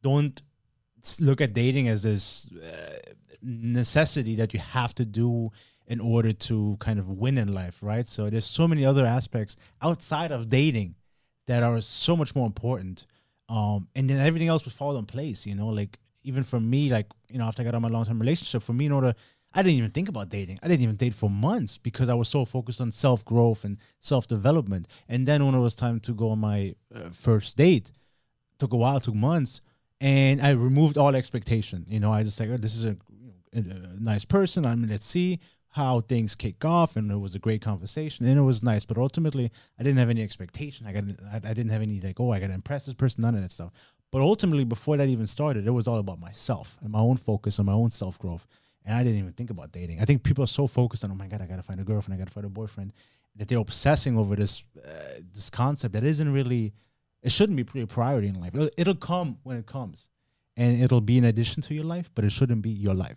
[0.00, 0.40] don't
[1.20, 2.98] look at dating as this uh,
[3.42, 5.50] necessity that you have to do
[5.86, 8.06] in order to kind of win in life, right?
[8.06, 10.94] So there's so many other aspects outside of dating
[11.46, 13.06] that are so much more important.
[13.50, 16.88] Um, and then everything else would fall in place, you know, like even for me,
[16.90, 18.92] like, you know, after I got out of my long term relationship, for me, in
[18.92, 19.12] order,
[19.52, 20.58] I didn't even think about dating.
[20.62, 23.76] I didn't even date for months because I was so focused on self growth and
[24.00, 24.88] self development.
[25.06, 27.92] And then when it was time to go on my uh, first date,
[28.58, 29.60] took a while, took months
[30.00, 31.84] and I removed all expectation.
[31.88, 32.96] You know, I just like oh, this is a,
[33.54, 33.60] a,
[33.98, 34.66] nice person.
[34.66, 38.38] I mean, let's see how things kick off, and it was a great conversation, and
[38.38, 38.84] it was nice.
[38.84, 40.86] But ultimately, I didn't have any expectation.
[40.86, 43.22] I got I, I didn't have any like oh I got to impress this person,
[43.22, 43.72] none of that stuff.
[44.10, 47.58] But ultimately, before that even started, it was all about myself and my own focus
[47.58, 48.46] and my own self growth.
[48.86, 50.00] And I didn't even think about dating.
[50.00, 52.20] I think people are so focused on oh my god, I gotta find a girlfriend,
[52.20, 52.92] I gotta find a boyfriend,
[53.36, 56.72] that they're obsessing over this uh, this concept that isn't really
[57.24, 58.52] it shouldn't be a priority in life.
[58.76, 60.10] It'll, come when it comes,
[60.58, 63.16] and it'll be an addition to your life, but it shouldn't be your life.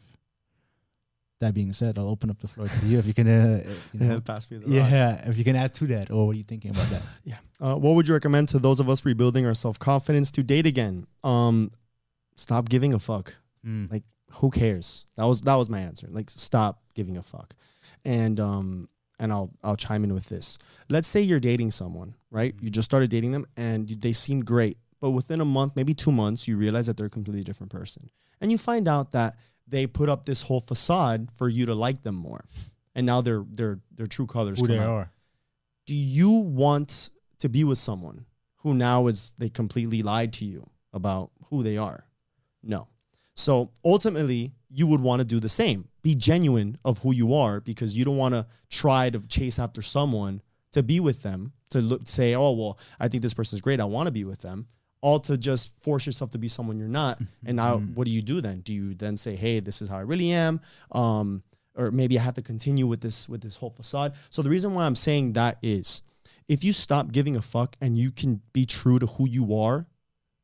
[1.41, 3.27] That being said, I'll open up the floor to you if you can.
[3.27, 5.29] Uh, you know, yeah, pass me the yeah.
[5.29, 7.01] If you can add to that, or what are you thinking about that?
[7.25, 7.35] yeah.
[7.61, 10.65] Uh, what would you recommend to those of us rebuilding our self confidence to date
[10.65, 11.05] again?
[11.23, 11.69] Um,
[12.37, 13.35] stop giving a fuck.
[13.63, 13.91] Mm.
[13.91, 15.05] Like, who cares?
[15.15, 16.07] That was that was my answer.
[16.09, 17.53] Like, stop giving a fuck.
[18.03, 18.89] And um,
[19.19, 20.57] and I'll I'll chime in with this.
[20.89, 22.55] Let's say you're dating someone, right?
[22.55, 22.65] Mm-hmm.
[22.65, 26.11] You just started dating them and they seem great, but within a month, maybe 2
[26.11, 28.09] months, you realize that they're a completely different person.
[28.41, 29.35] And you find out that
[29.67, 32.45] they put up this whole facade for you to like them more.
[32.95, 34.89] And now their their their true colors Who come they out.
[34.89, 35.11] are.
[35.85, 38.25] Do you want to be with someone
[38.57, 42.05] who now is they completely lied to you about who they are?
[42.63, 42.87] No.
[43.35, 45.87] So ultimately, you would want to do the same.
[46.03, 49.81] Be genuine of who you are because you don't want to try to chase after
[49.81, 50.41] someone
[50.73, 53.79] to be with them, to look, say, oh, well, I think this person's great.
[53.79, 54.67] I want to be with them.
[55.01, 57.15] All to just force yourself to be someone you're not.
[57.17, 57.47] Mm-hmm.
[57.47, 57.93] And now, mm-hmm.
[57.93, 58.61] what do you do then?
[58.61, 60.59] Do you then say, hey, this is how I really am?
[60.91, 61.43] Um,
[61.75, 64.13] or maybe I have to continue with this with this whole facade.
[64.31, 66.01] So the reason why I'm saying that is
[66.47, 69.85] if you stop giving a fuck and you can be true to who you are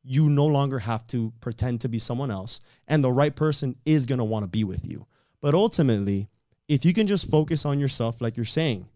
[0.04, 4.04] you no longer have to pretend to be someone else and the right person is
[4.06, 5.06] going to want to be with you
[5.40, 6.28] but ultimately
[6.68, 8.86] if you can just focus on yourself like you're saying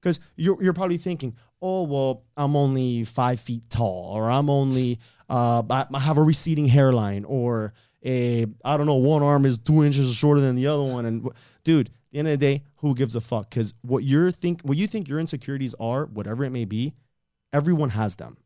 [0.00, 4.98] because you're, you're probably thinking oh well i'm only five feet tall or i'm only
[5.28, 7.72] uh, I, have a receding hairline or
[8.04, 11.28] a i don't know one arm is two inches shorter than the other one and
[11.64, 14.76] dude the end of the day who gives a fuck because what you're think what
[14.76, 16.92] you think your insecurities are whatever it may be
[17.52, 18.36] everyone has them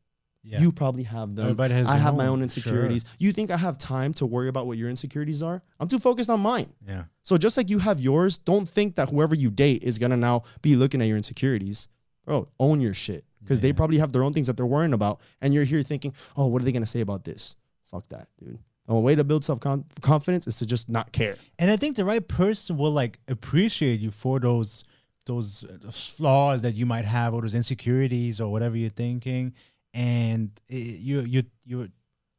[0.42, 0.60] yeah.
[0.60, 1.44] You probably have them.
[1.46, 2.18] Everybody has I have own.
[2.18, 3.04] my own insecurities.
[3.06, 3.16] Sure.
[3.18, 5.62] You think I have time to worry about what your insecurities are?
[5.78, 6.72] I'm too focused on mine.
[6.86, 7.04] Yeah.
[7.22, 10.44] So just like you have yours, don't think that whoever you date is gonna now
[10.62, 11.88] be looking at your insecurities.
[12.24, 13.24] Bro, own your shit.
[13.42, 13.62] Because yeah.
[13.64, 15.20] they probably have their own things that they're worrying about.
[15.42, 17.54] And you're here thinking, oh, what are they gonna say about this?
[17.90, 18.58] Fuck that, dude.
[18.88, 19.60] And a way to build self
[20.00, 21.36] confidence is to just not care.
[21.58, 24.84] And I think the right person will like appreciate you for those
[25.26, 29.52] those, uh, those flaws that you might have or those insecurities or whatever you're thinking
[29.94, 31.88] and it, you you you're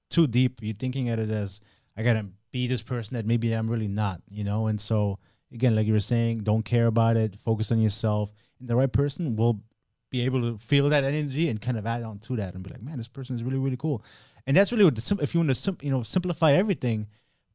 [0.10, 0.60] too deep.
[0.62, 1.62] You're thinking at it as
[1.98, 4.68] I gotta be this person that maybe I'm really not, you know.
[4.68, 5.20] And so
[5.52, 7.36] again, like you were saying, don't care about it.
[7.36, 9.62] Focus on yourself, and the right person will
[10.10, 12.70] be able to feel that energy and kind of add on to that and be
[12.70, 14.04] like, man, this person is really really cool.
[14.48, 17.08] And that's really what the, if you want to sim- you know simplify everything.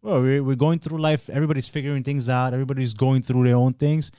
[0.03, 1.29] Well, we're, we're going through life.
[1.31, 2.53] Everybody's figuring things out.
[2.53, 4.13] Everybody's going through their own things.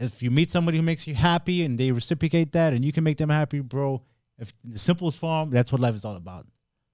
[0.00, 3.04] If you meet somebody who makes you happy and they reciprocate that, and you can
[3.04, 4.02] make them happy, bro,
[4.38, 6.46] if in the simplest form, that's what life is all about.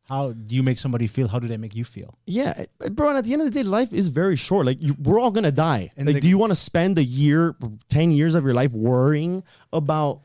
[0.09, 1.29] How do you make somebody feel?
[1.29, 2.19] How do they make you feel?
[2.27, 3.09] Yeah, eh, eh, bro.
[3.11, 4.67] And at the end of the day, life is very short.
[4.67, 5.91] Like you, we're all gonna die.
[5.97, 7.55] And like, the, do you want to spend a year,
[7.89, 10.21] ten years of your life worrying about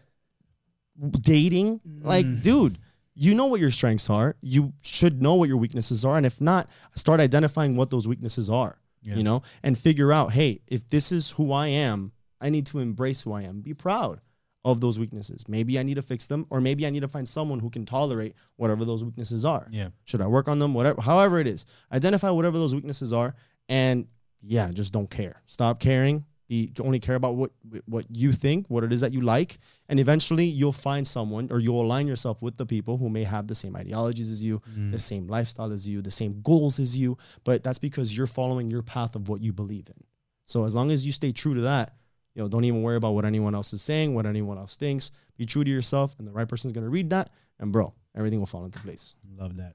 [1.21, 1.79] dating?
[1.79, 2.03] Mm.
[2.03, 2.77] Like, dude,
[3.15, 4.36] you know what your strengths are.
[4.41, 6.17] You should know what your weaknesses are.
[6.17, 8.77] And if not, start identifying what those weaknesses are.
[9.01, 9.15] Yeah.
[9.15, 12.79] You know, and figure out, hey, if this is who I am, I need to
[12.79, 13.62] embrace who I am.
[13.62, 14.19] Be proud
[14.65, 15.43] of those weaknesses.
[15.48, 17.86] Maybe I need to fix them, or maybe I need to find someone who can
[17.86, 19.67] tolerate whatever those weaknesses are.
[19.72, 19.89] Yeah.
[20.06, 20.74] Should I work on them?
[20.74, 23.36] Whatever, however it is, identify whatever those weaknesses are,
[23.69, 24.08] and
[24.41, 25.41] yeah, just don't care.
[25.45, 26.26] Stop caring.
[26.50, 27.52] Be only care about what
[27.86, 31.60] what you think, what it is that you like, and eventually you'll find someone or
[31.60, 34.91] you'll align yourself with the people who may have the same ideologies as you, mm.
[34.91, 37.15] the same lifestyle as you, the same goals as you.
[37.43, 40.04] But that's because you're following your path of what you believe in.
[40.48, 41.93] So as long as you stay true to that,
[42.36, 45.12] you know, don't even worry about what anyone else is saying, what anyone else thinks.
[45.38, 48.39] Be true to yourself, and the right person is gonna read that, and bro, everything
[48.39, 49.13] will fall into place.
[49.38, 49.74] Love that.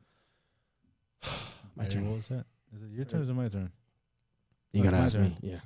[1.76, 2.06] my turn.
[2.08, 2.44] What was that?
[2.74, 3.70] Is it your turn or is it my turn?
[4.72, 5.24] You oh, gotta ask turn.
[5.24, 5.36] me.
[5.40, 5.60] Yeah.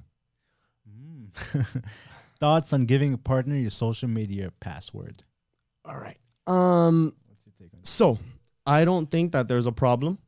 [0.89, 1.85] Mm.
[2.41, 5.25] Thoughts on giving a partner your social media password?
[5.85, 6.19] All right.
[6.47, 7.15] Um.
[7.27, 8.19] What's your take on So,
[8.67, 10.19] I don't think that there's a problem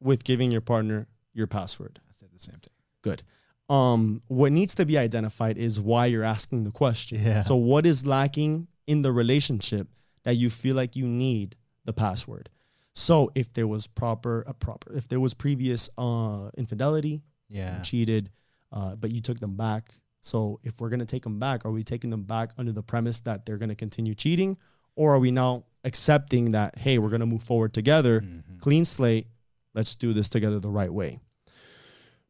[0.00, 2.00] with giving your partner your password.
[2.08, 2.72] I said the same thing.
[3.02, 3.22] Good
[3.68, 7.22] um, what needs to be identified is why you're asking the question.
[7.22, 7.42] Yeah.
[7.42, 9.88] So, what is lacking in the relationship
[10.24, 12.48] that you feel like you need the password?
[12.94, 18.30] So, if there was proper a proper, if there was previous uh, infidelity, yeah, cheated,
[18.72, 19.90] uh, but you took them back.
[20.22, 23.18] So, if we're gonna take them back, are we taking them back under the premise
[23.20, 24.56] that they're gonna continue cheating,
[24.96, 28.58] or are we now accepting that hey, we're gonna move forward together, mm-hmm.
[28.60, 29.26] clean slate,
[29.74, 31.20] let's do this together the right way?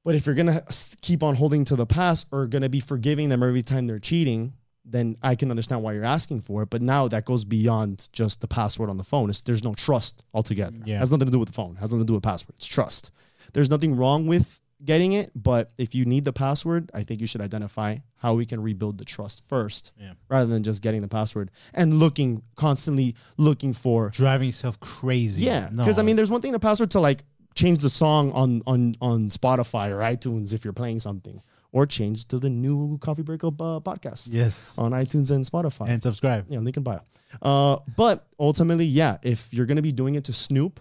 [0.08, 0.64] But if you're going to
[1.02, 3.98] keep on holding to the past or going to be forgiving them every time they're
[3.98, 6.70] cheating, then I can understand why you're asking for it.
[6.70, 9.28] But now that goes beyond just the password on the phone.
[9.28, 10.78] It's, there's no trust altogether.
[10.86, 10.94] Yeah.
[10.94, 11.72] It has nothing to do with the phone.
[11.72, 12.54] It has nothing to do with password.
[12.56, 13.10] It's trust.
[13.52, 17.26] There's nothing wrong with getting it, but if you need the password, I think you
[17.26, 20.12] should identify how we can rebuild the trust first yeah.
[20.30, 25.42] rather than just getting the password and looking constantly looking for driving yourself crazy.
[25.42, 25.66] Yeah.
[25.68, 26.02] Because no.
[26.02, 29.28] I mean there's one thing the password to like change the song on on on
[29.28, 31.40] Spotify or iTunes if you're playing something,
[31.72, 34.28] or change to the new Coffee Break Up uh, podcast.
[34.32, 36.46] Yes, on iTunes and Spotify, and subscribe.
[36.48, 37.00] Yeah, link in bio.
[37.42, 40.80] Uh, but ultimately, yeah, if you're gonna be doing it to Snoop,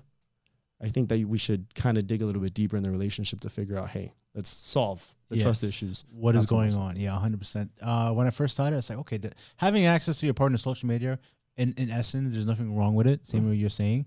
[0.81, 3.39] I think that we should kind of dig a little bit deeper in the relationship
[3.41, 5.43] to figure out, hey, let's solve the yes.
[5.43, 6.05] trust issues.
[6.11, 6.95] What is going on?
[6.95, 7.69] Yeah, 100%.
[7.81, 9.19] Uh, when I first started, I was like, okay,
[9.57, 11.19] having access to your partner's social media,
[11.57, 13.27] in, in essence, there's nothing wrong with it.
[13.27, 13.49] Same mm-hmm.
[13.49, 14.05] way you're saying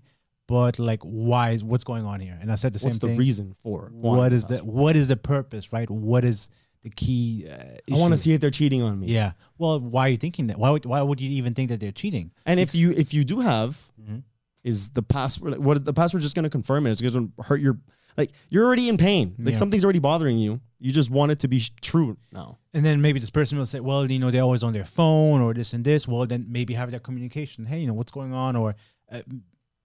[0.51, 2.37] but like why is what's going on here?
[2.41, 3.09] And I said the what's same the thing.
[3.11, 3.89] What's the reason for?
[3.93, 5.71] What is the what is the purpose?
[5.71, 5.89] Right?
[5.89, 6.49] What is
[6.83, 7.47] the key?
[7.49, 7.55] Uh,
[7.93, 9.07] I want to see if they're cheating on me.
[9.07, 9.31] Yeah.
[9.57, 10.59] Well, why are you thinking that?
[10.59, 12.31] Why would why would you even think that they're cheating?
[12.45, 14.17] And if you if you do have, mm-hmm.
[14.65, 16.91] is the password what the password just going to confirm it?
[16.91, 17.79] It's going to hurt your
[18.17, 19.35] like you're already in pain.
[19.39, 19.53] Like yeah.
[19.53, 20.59] something's already bothering you.
[20.79, 22.57] You just want it to be true now.
[22.73, 25.39] And then maybe this person will say, well, you know, they're always on their phone
[25.39, 26.09] or this and this.
[26.09, 27.63] Well, then maybe have that communication.
[27.65, 28.57] Hey, you know, what's going on?
[28.57, 28.75] Or
[29.09, 29.21] uh,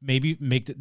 [0.03, 0.77] maybe make the,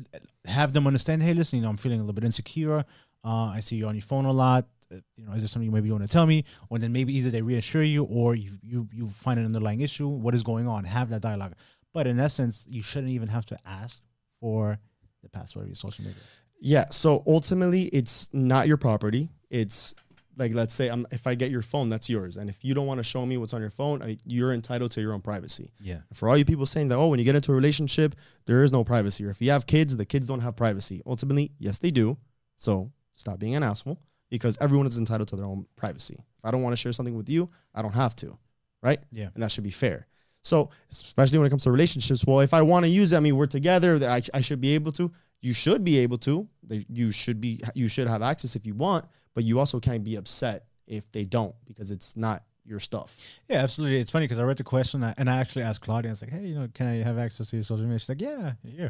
[0.45, 1.23] have them understand.
[1.23, 2.79] Hey, listen, you know, I'm feeling a little bit insecure.
[3.23, 4.65] Uh, I see you on your phone a lot.
[4.91, 6.43] Uh, you know, is there something you maybe want to tell me?
[6.69, 10.07] Or then maybe either they reassure you or you you you find an underlying issue.
[10.07, 10.83] What is going on?
[10.83, 11.53] Have that dialogue.
[11.93, 14.01] But in essence, you shouldn't even have to ask
[14.41, 14.77] for
[15.23, 16.21] the password of your social media.
[16.61, 16.85] Yeah.
[16.89, 19.29] So ultimately, it's not your property.
[19.49, 19.95] It's
[20.37, 22.87] like let's say I'm, if I get your phone, that's yours, and if you don't
[22.87, 25.71] want to show me what's on your phone, I, you're entitled to your own privacy.
[25.81, 25.99] Yeah.
[26.13, 28.71] For all you people saying that, oh, when you get into a relationship, there is
[28.71, 31.01] no privacy, or if you have kids, the kids don't have privacy.
[31.05, 32.17] Ultimately, yes, they do.
[32.55, 36.15] So stop being an asshole, because everyone is entitled to their own privacy.
[36.17, 38.37] If I don't want to share something with you, I don't have to,
[38.81, 38.99] right?
[39.11, 39.29] Yeah.
[39.33, 40.07] And that should be fair.
[40.41, 43.35] So especially when it comes to relationships, well, if I want to use, I mean,
[43.35, 45.11] we're together, I, I should be able to.
[45.41, 46.47] You should be able to.
[46.89, 47.61] You should be.
[47.75, 51.25] You should have access if you want but you also can't be upset if they
[51.25, 53.15] don't because it's not your stuff.
[53.47, 53.99] Yeah, absolutely.
[53.99, 56.31] It's funny because I read the question and I actually asked Claudia, I was like,
[56.31, 57.99] hey, you know, can I have access to your social media?
[57.99, 58.89] She's like, yeah, yeah.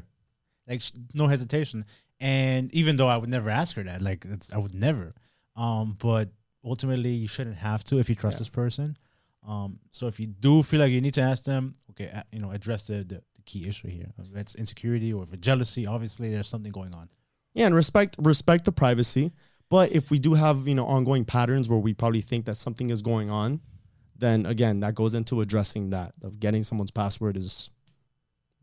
[0.67, 0.81] Like,
[1.13, 1.83] no hesitation.
[2.21, 5.13] And even though I would never ask her that, like, I would never.
[5.55, 6.29] Um, but
[6.63, 8.39] ultimately, you shouldn't have to if you trust yeah.
[8.39, 8.97] this person.
[9.47, 12.39] Um, so if you do feel like you need to ask them, okay, uh, you
[12.39, 14.07] know, address the, the, the key issue here.
[14.17, 17.09] If it's insecurity or if it's jealousy, obviously there's something going on.
[17.53, 19.31] Yeah, and respect respect the privacy.
[19.69, 22.89] But if we do have, you know, ongoing patterns where we probably think that something
[22.91, 23.61] is going on,
[24.17, 26.13] then again, that goes into addressing that.
[26.23, 27.69] Of getting someone's password is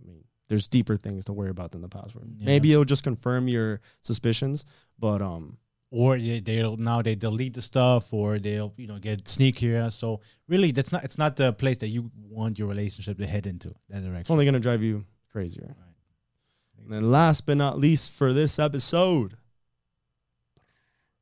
[0.00, 2.30] I mean, there's deeper things to worry about than the password.
[2.38, 2.46] Yeah.
[2.46, 4.64] Maybe it'll just confirm your suspicions,
[4.98, 5.58] but um
[5.90, 10.22] or they, they'll now they delete the stuff or they'll you know get sneakier so
[10.48, 13.68] really that's not it's not the place that you want your relationship to head into
[13.90, 16.80] that direction it's only going to drive you crazier right.
[16.82, 19.36] and then last but not least for this episode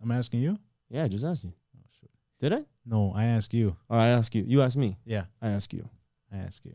[0.02, 0.58] I'm asking you.
[0.88, 1.52] Yeah, just asking.
[1.74, 1.78] you.
[1.78, 2.08] Oh,
[2.40, 2.64] Did I?
[2.86, 3.76] No, I ask you.
[3.88, 4.44] Or I ask you.
[4.46, 4.96] You ask me.
[5.04, 5.24] Yeah.
[5.42, 5.88] I ask you.
[6.32, 6.74] I ask you.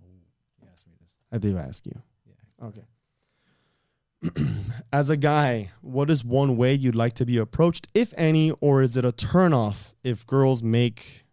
[0.00, 1.14] You me this.
[1.32, 2.00] I did ask you.
[2.26, 2.66] Yeah.
[2.66, 4.50] Okay.
[4.92, 8.82] As a guy, what is one way you'd like to be approached, if any, or
[8.82, 11.24] is it a turnoff if girls make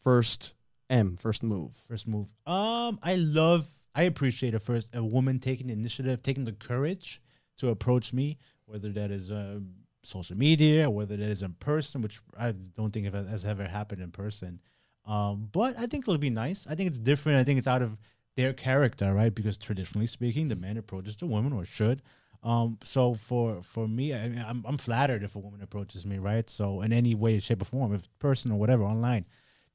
[0.00, 0.54] first
[0.88, 1.72] M, first move?
[1.88, 2.34] First move.
[2.46, 7.20] Um, I love, I appreciate a first a woman taking the initiative, taking the courage
[7.56, 9.58] to approach me whether that is uh,
[10.02, 14.10] social media, whether that is in person, which I don't think has ever happened in
[14.10, 14.60] person.
[15.06, 16.66] Um, but I think it'll be nice.
[16.68, 17.38] I think it's different.
[17.38, 17.96] I think it's out of
[18.36, 19.34] their character, right?
[19.34, 22.02] Because traditionally speaking, the man approaches the woman or should.
[22.42, 26.18] Um, so for for me, I mean, I'm, I'm flattered if a woman approaches me,
[26.18, 26.48] right?
[26.48, 29.26] So in any way, shape, or form, if person or whatever online,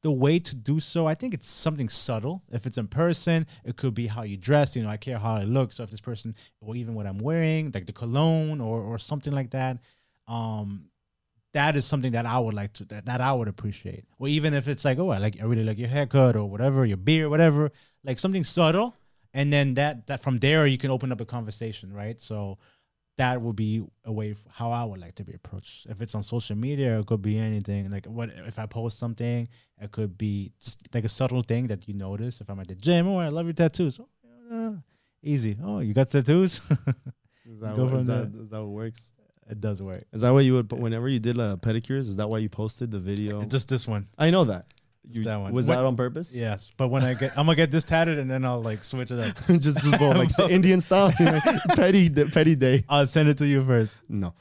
[0.02, 2.42] the way to do so, I think it's something subtle.
[2.52, 4.76] If it's in person, it could be how you dress.
[4.76, 5.74] You know, I care how I look.
[5.74, 9.34] So if this person, or even what I'm wearing, like the cologne or or something
[9.34, 9.78] like that,
[10.28, 10.86] um,
[11.54, 14.06] that is something that I would like to that, that I would appreciate.
[14.20, 16.86] Or even if it's like, oh, I like I really like your haircut or whatever,
[16.86, 17.70] your beard, whatever,
[18.06, 18.96] like something subtle,
[19.34, 22.22] and then that that from there you can open up a conversation, right?
[22.22, 22.58] So
[23.20, 25.88] that would be a way how I would like to be approached.
[25.90, 27.92] If it's on social media, it could be anything.
[27.92, 29.46] Like what if I post something,
[29.78, 30.54] it could be
[30.94, 32.40] like a subtle thing that you notice.
[32.40, 34.00] If I'm at the gym, oh, I love your tattoos.
[34.00, 34.06] Oh,
[34.50, 34.72] uh,
[35.22, 35.58] easy.
[35.62, 36.62] Oh, you got tattoos.
[37.46, 39.12] is, that Go what, is, that, is that what works?
[39.52, 40.00] It does work.
[40.14, 42.08] Is that why you would whenever you did a uh, pedicures?
[42.08, 43.44] Is that why you posted the video?
[43.44, 44.08] Just this one.
[44.18, 44.66] I know that.
[45.08, 45.54] You, that one.
[45.54, 46.36] Was that on purpose?
[46.36, 49.12] Yes, but when I get, I'm gonna get this tatted, and then I'll like switch
[49.12, 49.60] it up.
[49.60, 51.12] Just do both, like Indian style,
[51.76, 52.84] petty, petty day.
[52.90, 53.94] I'll send it to you first.
[54.10, 54.34] No,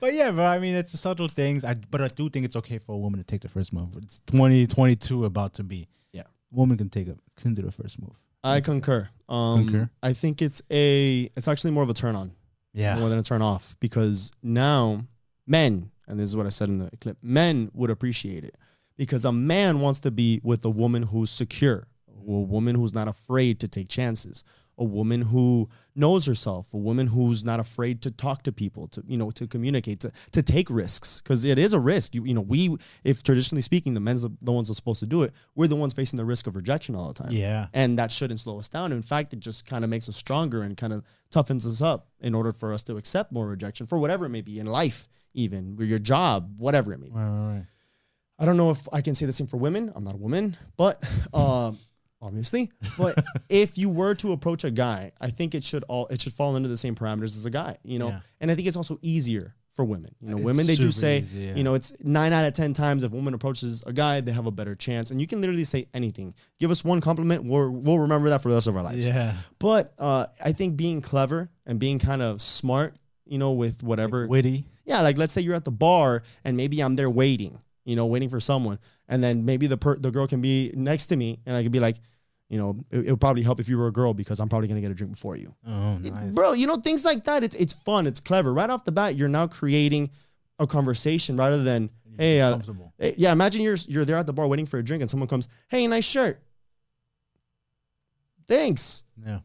[0.00, 1.64] but yeah, but I mean, it's the subtle things.
[1.64, 3.88] I but I do think it's okay for a woman to take the first move.
[4.02, 5.88] It's 2022 about to be.
[6.12, 8.12] Yeah, woman can take it, can do the first move.
[8.42, 9.08] I That's concur.
[9.28, 9.90] Um, concur.
[10.02, 12.32] I think it's a, it's actually more of a turn on,
[12.72, 15.04] yeah, more than a turn off, because now
[15.46, 18.56] men, and this is what I said in the clip, men would appreciate it
[18.98, 21.86] because a man wants to be with a woman who's secure,
[22.20, 24.44] a woman who's not afraid to take chances,
[24.76, 29.02] a woman who knows herself, a woman who's not afraid to talk to people, to
[29.08, 32.14] you know, to communicate, to, to take risks, because it is a risk.
[32.14, 35.22] You, you know, we, if traditionally speaking, the men's the ones are supposed to do
[35.22, 37.30] it, we're the ones facing the risk of rejection all the time.
[37.30, 38.92] Yeah, and that shouldn't slow us down.
[38.92, 42.08] In fact, it just kind of makes us stronger and kind of toughens us up
[42.20, 45.08] in order for us to accept more rejection for whatever it may be in life,
[45.34, 47.12] even your job, whatever it may be.
[47.14, 47.64] Right, right, right.
[48.38, 49.90] I don't know if I can say the same for women.
[49.96, 51.02] I'm not a woman, but
[51.34, 51.72] uh,
[52.22, 56.20] obviously, but if you were to approach a guy, I think it should all it
[56.20, 58.10] should fall under the same parameters as a guy, you know.
[58.10, 58.20] Yeah.
[58.40, 60.14] And I think it's also easier for women.
[60.20, 61.54] You know, it's women they do say, easy, yeah.
[61.56, 64.32] you know, it's nine out of ten times if a woman approaches a guy, they
[64.32, 65.10] have a better chance.
[65.10, 66.32] And you can literally say anything.
[66.60, 69.06] Give us one compliment, we we'll remember that for the rest of our lives.
[69.06, 69.34] Yeah.
[69.58, 72.94] But uh, I think being clever and being kind of smart,
[73.26, 74.64] you know, with whatever like witty.
[74.84, 77.58] Yeah, like let's say you're at the bar and maybe I'm there waiting
[77.88, 78.78] you know, waiting for someone.
[79.08, 81.72] And then maybe the per- the girl can be next to me, and I could
[81.72, 81.96] be like,
[82.50, 84.68] you know, it, it would probably help if you were a girl because I'm probably
[84.68, 85.54] gonna get a drink before you.
[85.66, 86.34] Oh, nice.
[86.34, 87.42] Bro, you know, things like that.
[87.42, 88.06] It's it's fun.
[88.06, 88.52] It's clever.
[88.52, 90.10] Right off the bat, you're now creating
[90.58, 92.58] a conversation rather than hey, uh,
[93.00, 93.32] eh, yeah.
[93.32, 95.86] Imagine you're you're there at the bar waiting for a drink, and someone comes, hey,
[95.86, 96.42] nice shirt.
[98.46, 99.04] Thanks.
[99.24, 99.40] Yeah.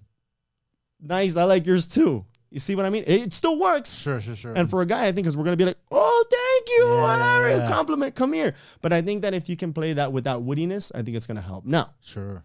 [1.02, 1.38] Nice.
[1.38, 2.26] I like yours too.
[2.54, 3.04] You see what I mean?
[3.08, 4.02] It still works.
[4.02, 4.54] Sure, sure, sure.
[4.56, 7.48] And for a guy, I think because we're gonna be like, oh, thank you, yeah,
[7.48, 7.68] yeah.
[7.68, 8.54] compliment, come here.
[8.80, 11.26] But I think that if you can play that with that wittiness, I think it's
[11.26, 11.66] gonna help.
[11.66, 12.44] Now, sure.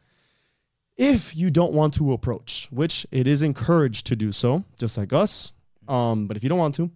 [0.97, 5.13] If you don't want to approach, which it is encouraged to do so, just like
[5.13, 5.53] us,
[5.89, 6.91] um, but if you don't want to,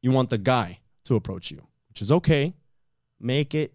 [0.00, 1.60] you want the guy to approach you,
[1.90, 2.54] which is okay.
[3.20, 3.74] Make it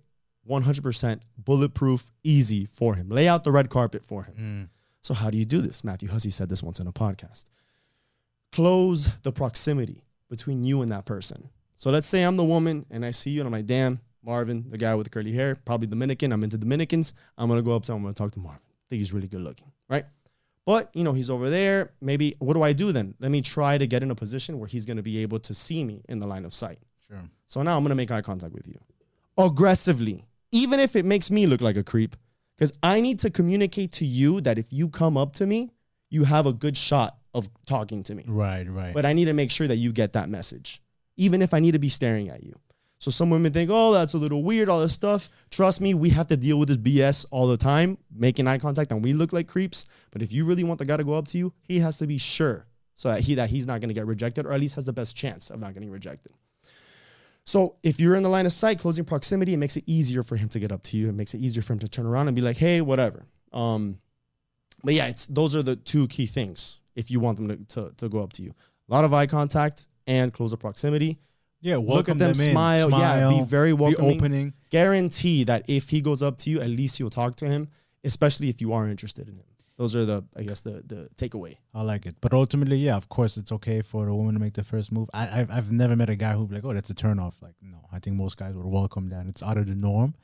[0.50, 3.10] 100% bulletproof, easy for him.
[3.10, 4.70] Lay out the red carpet for him.
[4.72, 4.78] Mm.
[5.04, 5.84] So, how do you do this?
[5.84, 7.44] Matthew Hussey said this once in a podcast
[8.52, 11.50] close the proximity between you and that person.
[11.76, 14.66] So let's say I'm the woman and I see you and I'm like, damn, Marvin,
[14.70, 16.32] the guy with the curly hair, probably Dominican.
[16.32, 17.14] I'm into Dominicans.
[17.38, 17.98] I'm gonna go up to him.
[18.00, 18.62] I'm gonna talk to Marvin.
[18.68, 20.06] I think he's really good looking, right?
[20.66, 21.92] But you know, he's over there.
[22.02, 23.16] Maybe what do I do then?
[23.20, 25.84] Let me try to get in a position where he's gonna be able to see
[25.84, 26.80] me in the line of sight.
[27.08, 27.22] Sure.
[27.46, 28.76] So now I'm gonna make eye contact with you
[29.38, 32.18] aggressively, even if it makes me look like a creep,
[32.58, 35.72] because I need to communicate to you that if you come up to me,
[36.10, 38.24] you have a good shot of talking to me.
[38.28, 38.94] Right, right.
[38.94, 40.82] But I need to make sure that you get that message,
[41.18, 42.54] even if I need to be staring at you.
[43.00, 45.30] So some women think, oh, that's a little weird, all this stuff.
[45.52, 48.92] Trust me, we have to deal with this BS all the time, making eye contact,
[48.92, 49.86] and we look like creeps.
[50.12, 52.08] But if you really want the guy to go up to you, he has to
[52.08, 52.66] be sure
[52.96, 54.92] so that he that he's not going to get rejected, or at least has the
[54.92, 56.34] best chance of not getting rejected.
[57.46, 60.36] So if you're in the line of sight, closing proximity, it makes it easier for
[60.36, 61.08] him to get up to you.
[61.08, 63.24] It makes it easier for him to turn around and be like, hey, whatever.
[63.54, 63.98] Um,
[64.84, 67.92] but yeah, it's those are the two key things if you want them to, to,
[67.96, 68.54] to go up to you.
[68.90, 71.18] A lot of eye contact and closer proximity.
[71.62, 74.12] Yeah, look at them, them smile, smile, Yeah, be very welcoming.
[74.12, 74.54] Be opening.
[74.70, 77.68] Guarantee that if he goes up to you, at least you'll talk to him,
[78.04, 79.46] especially if you are interested in him.
[79.78, 81.56] Those are the, I guess, the the takeaway.
[81.74, 84.54] I like it, but ultimately, yeah, of course, it's okay for a woman to make
[84.54, 85.10] the first move.
[85.14, 87.42] I, have I've never met a guy who'd be like, oh, that's a turnoff.
[87.42, 89.26] Like, no, I think most guys would welcome that.
[89.28, 90.16] It's out of the norm,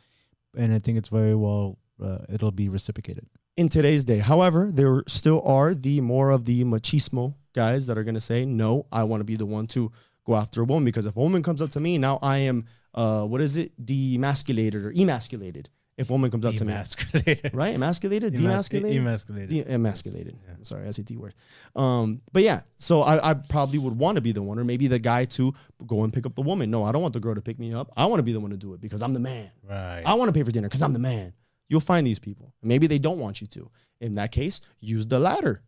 [0.57, 1.77] and I think it's very well.
[2.03, 3.25] Uh, it'll be reciprocated
[3.57, 4.19] in today's day.
[4.19, 8.45] However, there still are the more of the machismo guys that are going to say,
[8.45, 9.91] no, I want to be the one to
[10.25, 12.65] go after a woman because if a woman comes up to me, now I am,
[12.93, 15.69] uh, what is it, demasculated or emasculated.
[15.97, 16.73] If a woman comes up to me,
[17.53, 17.73] right?
[17.73, 20.37] Emasculated, demasculated, emasculated, De- emasculated.
[20.45, 20.55] Yeah.
[20.63, 21.33] sorry, I said D word.
[21.73, 24.87] Um, but yeah, so I, I probably would want to be the one, or maybe
[24.87, 25.53] the guy to
[25.87, 26.69] go and pick up the woman.
[26.69, 27.93] No, I don't want the girl to pick me up.
[27.95, 29.49] I want to be the one to do it because I'm the man.
[29.63, 30.03] Right.
[30.05, 31.31] I want to pay for dinner because I'm the man.
[31.67, 32.53] You'll find these people.
[32.61, 33.69] Maybe they don't want you to.
[34.01, 35.61] In that case, use the latter.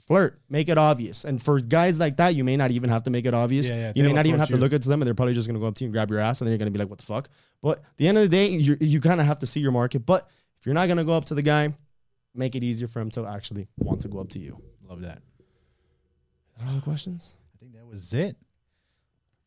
[0.00, 1.24] Flirt, make it obvious.
[1.24, 3.70] And for guys like that, you may not even have to make it obvious.
[3.70, 4.56] Yeah, yeah, you may not even have you.
[4.56, 6.10] to look at them, and they're probably just gonna go up to you and grab
[6.10, 7.28] your ass, and then you're gonna be like, "What the fuck?"
[7.62, 10.00] But the end of the day, you you kind of have to see your market.
[10.04, 10.28] But
[10.60, 11.74] if you're not gonna go up to the guy,
[12.34, 14.60] make it easier for him to actually want to go up to you.
[14.86, 15.22] Love that.
[16.66, 17.36] All the questions.
[17.54, 18.36] I think that was it.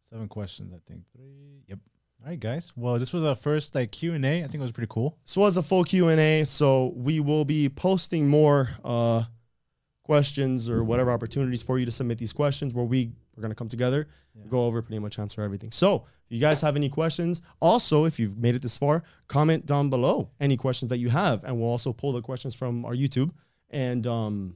[0.10, 1.04] Seven questions, I think.
[1.16, 1.64] Three.
[1.68, 1.80] Yep.
[2.24, 2.74] All right, guys.
[2.76, 4.39] Well, this was our first like Q and A.
[4.39, 5.15] I think it was pretty cool.
[5.26, 9.24] This was a full Q and A, so we will be posting more uh,
[10.03, 13.68] questions or whatever opportunities for you to submit these questions where we we're gonna come
[13.68, 14.45] together, yeah.
[14.49, 15.72] go over, pretty much answer everything.
[15.72, 15.95] So,
[16.28, 19.91] if you guys have any questions, also if you've made it this far, comment down
[19.91, 23.30] below any questions that you have, and we'll also pull the questions from our YouTube
[23.70, 24.55] and um,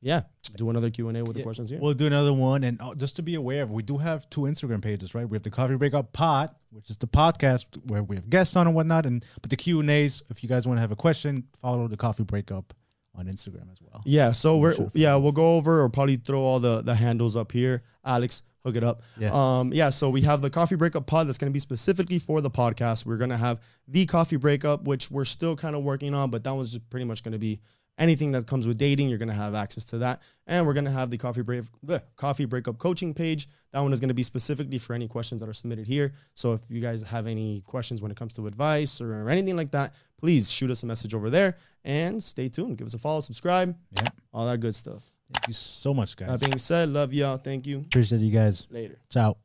[0.00, 0.22] yeah,
[0.56, 1.80] do another Q and A with the questions here.
[1.80, 4.80] We'll do another one, and uh, just to be aware, we do have two Instagram
[4.80, 5.28] pages, right?
[5.28, 8.68] We have the Coffee Breakup Pod, which is the podcast where we have guests on
[8.68, 10.22] and whatnot, and but the Q and As.
[10.30, 12.72] If you guys want to have a question, follow the Coffee Breakup
[13.16, 14.00] on Instagram as well.
[14.06, 16.94] Yeah, so I'm we're sure yeah we'll go over or probably throw all the the
[16.94, 17.82] handles up here.
[18.04, 19.02] Alex, hook it up.
[19.18, 19.30] Yeah.
[19.32, 19.90] Um, yeah.
[19.90, 23.04] So we have the coffee breakup pod that's going to be specifically for the podcast.
[23.04, 26.44] We're going to have the coffee breakup, which we're still kind of working on, but
[26.44, 27.60] that one's just pretty much going to be
[27.98, 30.22] anything that comes with dating, you're going to have access to that.
[30.46, 33.48] And we're going to have the coffee break, the coffee breakup coaching page.
[33.72, 36.14] That one is going to be specifically for any questions that are submitted here.
[36.34, 39.56] So if you guys have any questions when it comes to advice or, or anything
[39.56, 42.78] like that, please shoot us a message over there and stay tuned.
[42.78, 44.08] Give us a follow, subscribe, yeah.
[44.32, 45.02] all that good stuff.
[45.32, 46.28] Thank you so much, guys.
[46.28, 47.36] That being said, love y'all.
[47.36, 47.80] Thank you.
[47.84, 48.66] Appreciate you guys.
[48.70, 48.98] Later.
[49.10, 49.36] Ciao.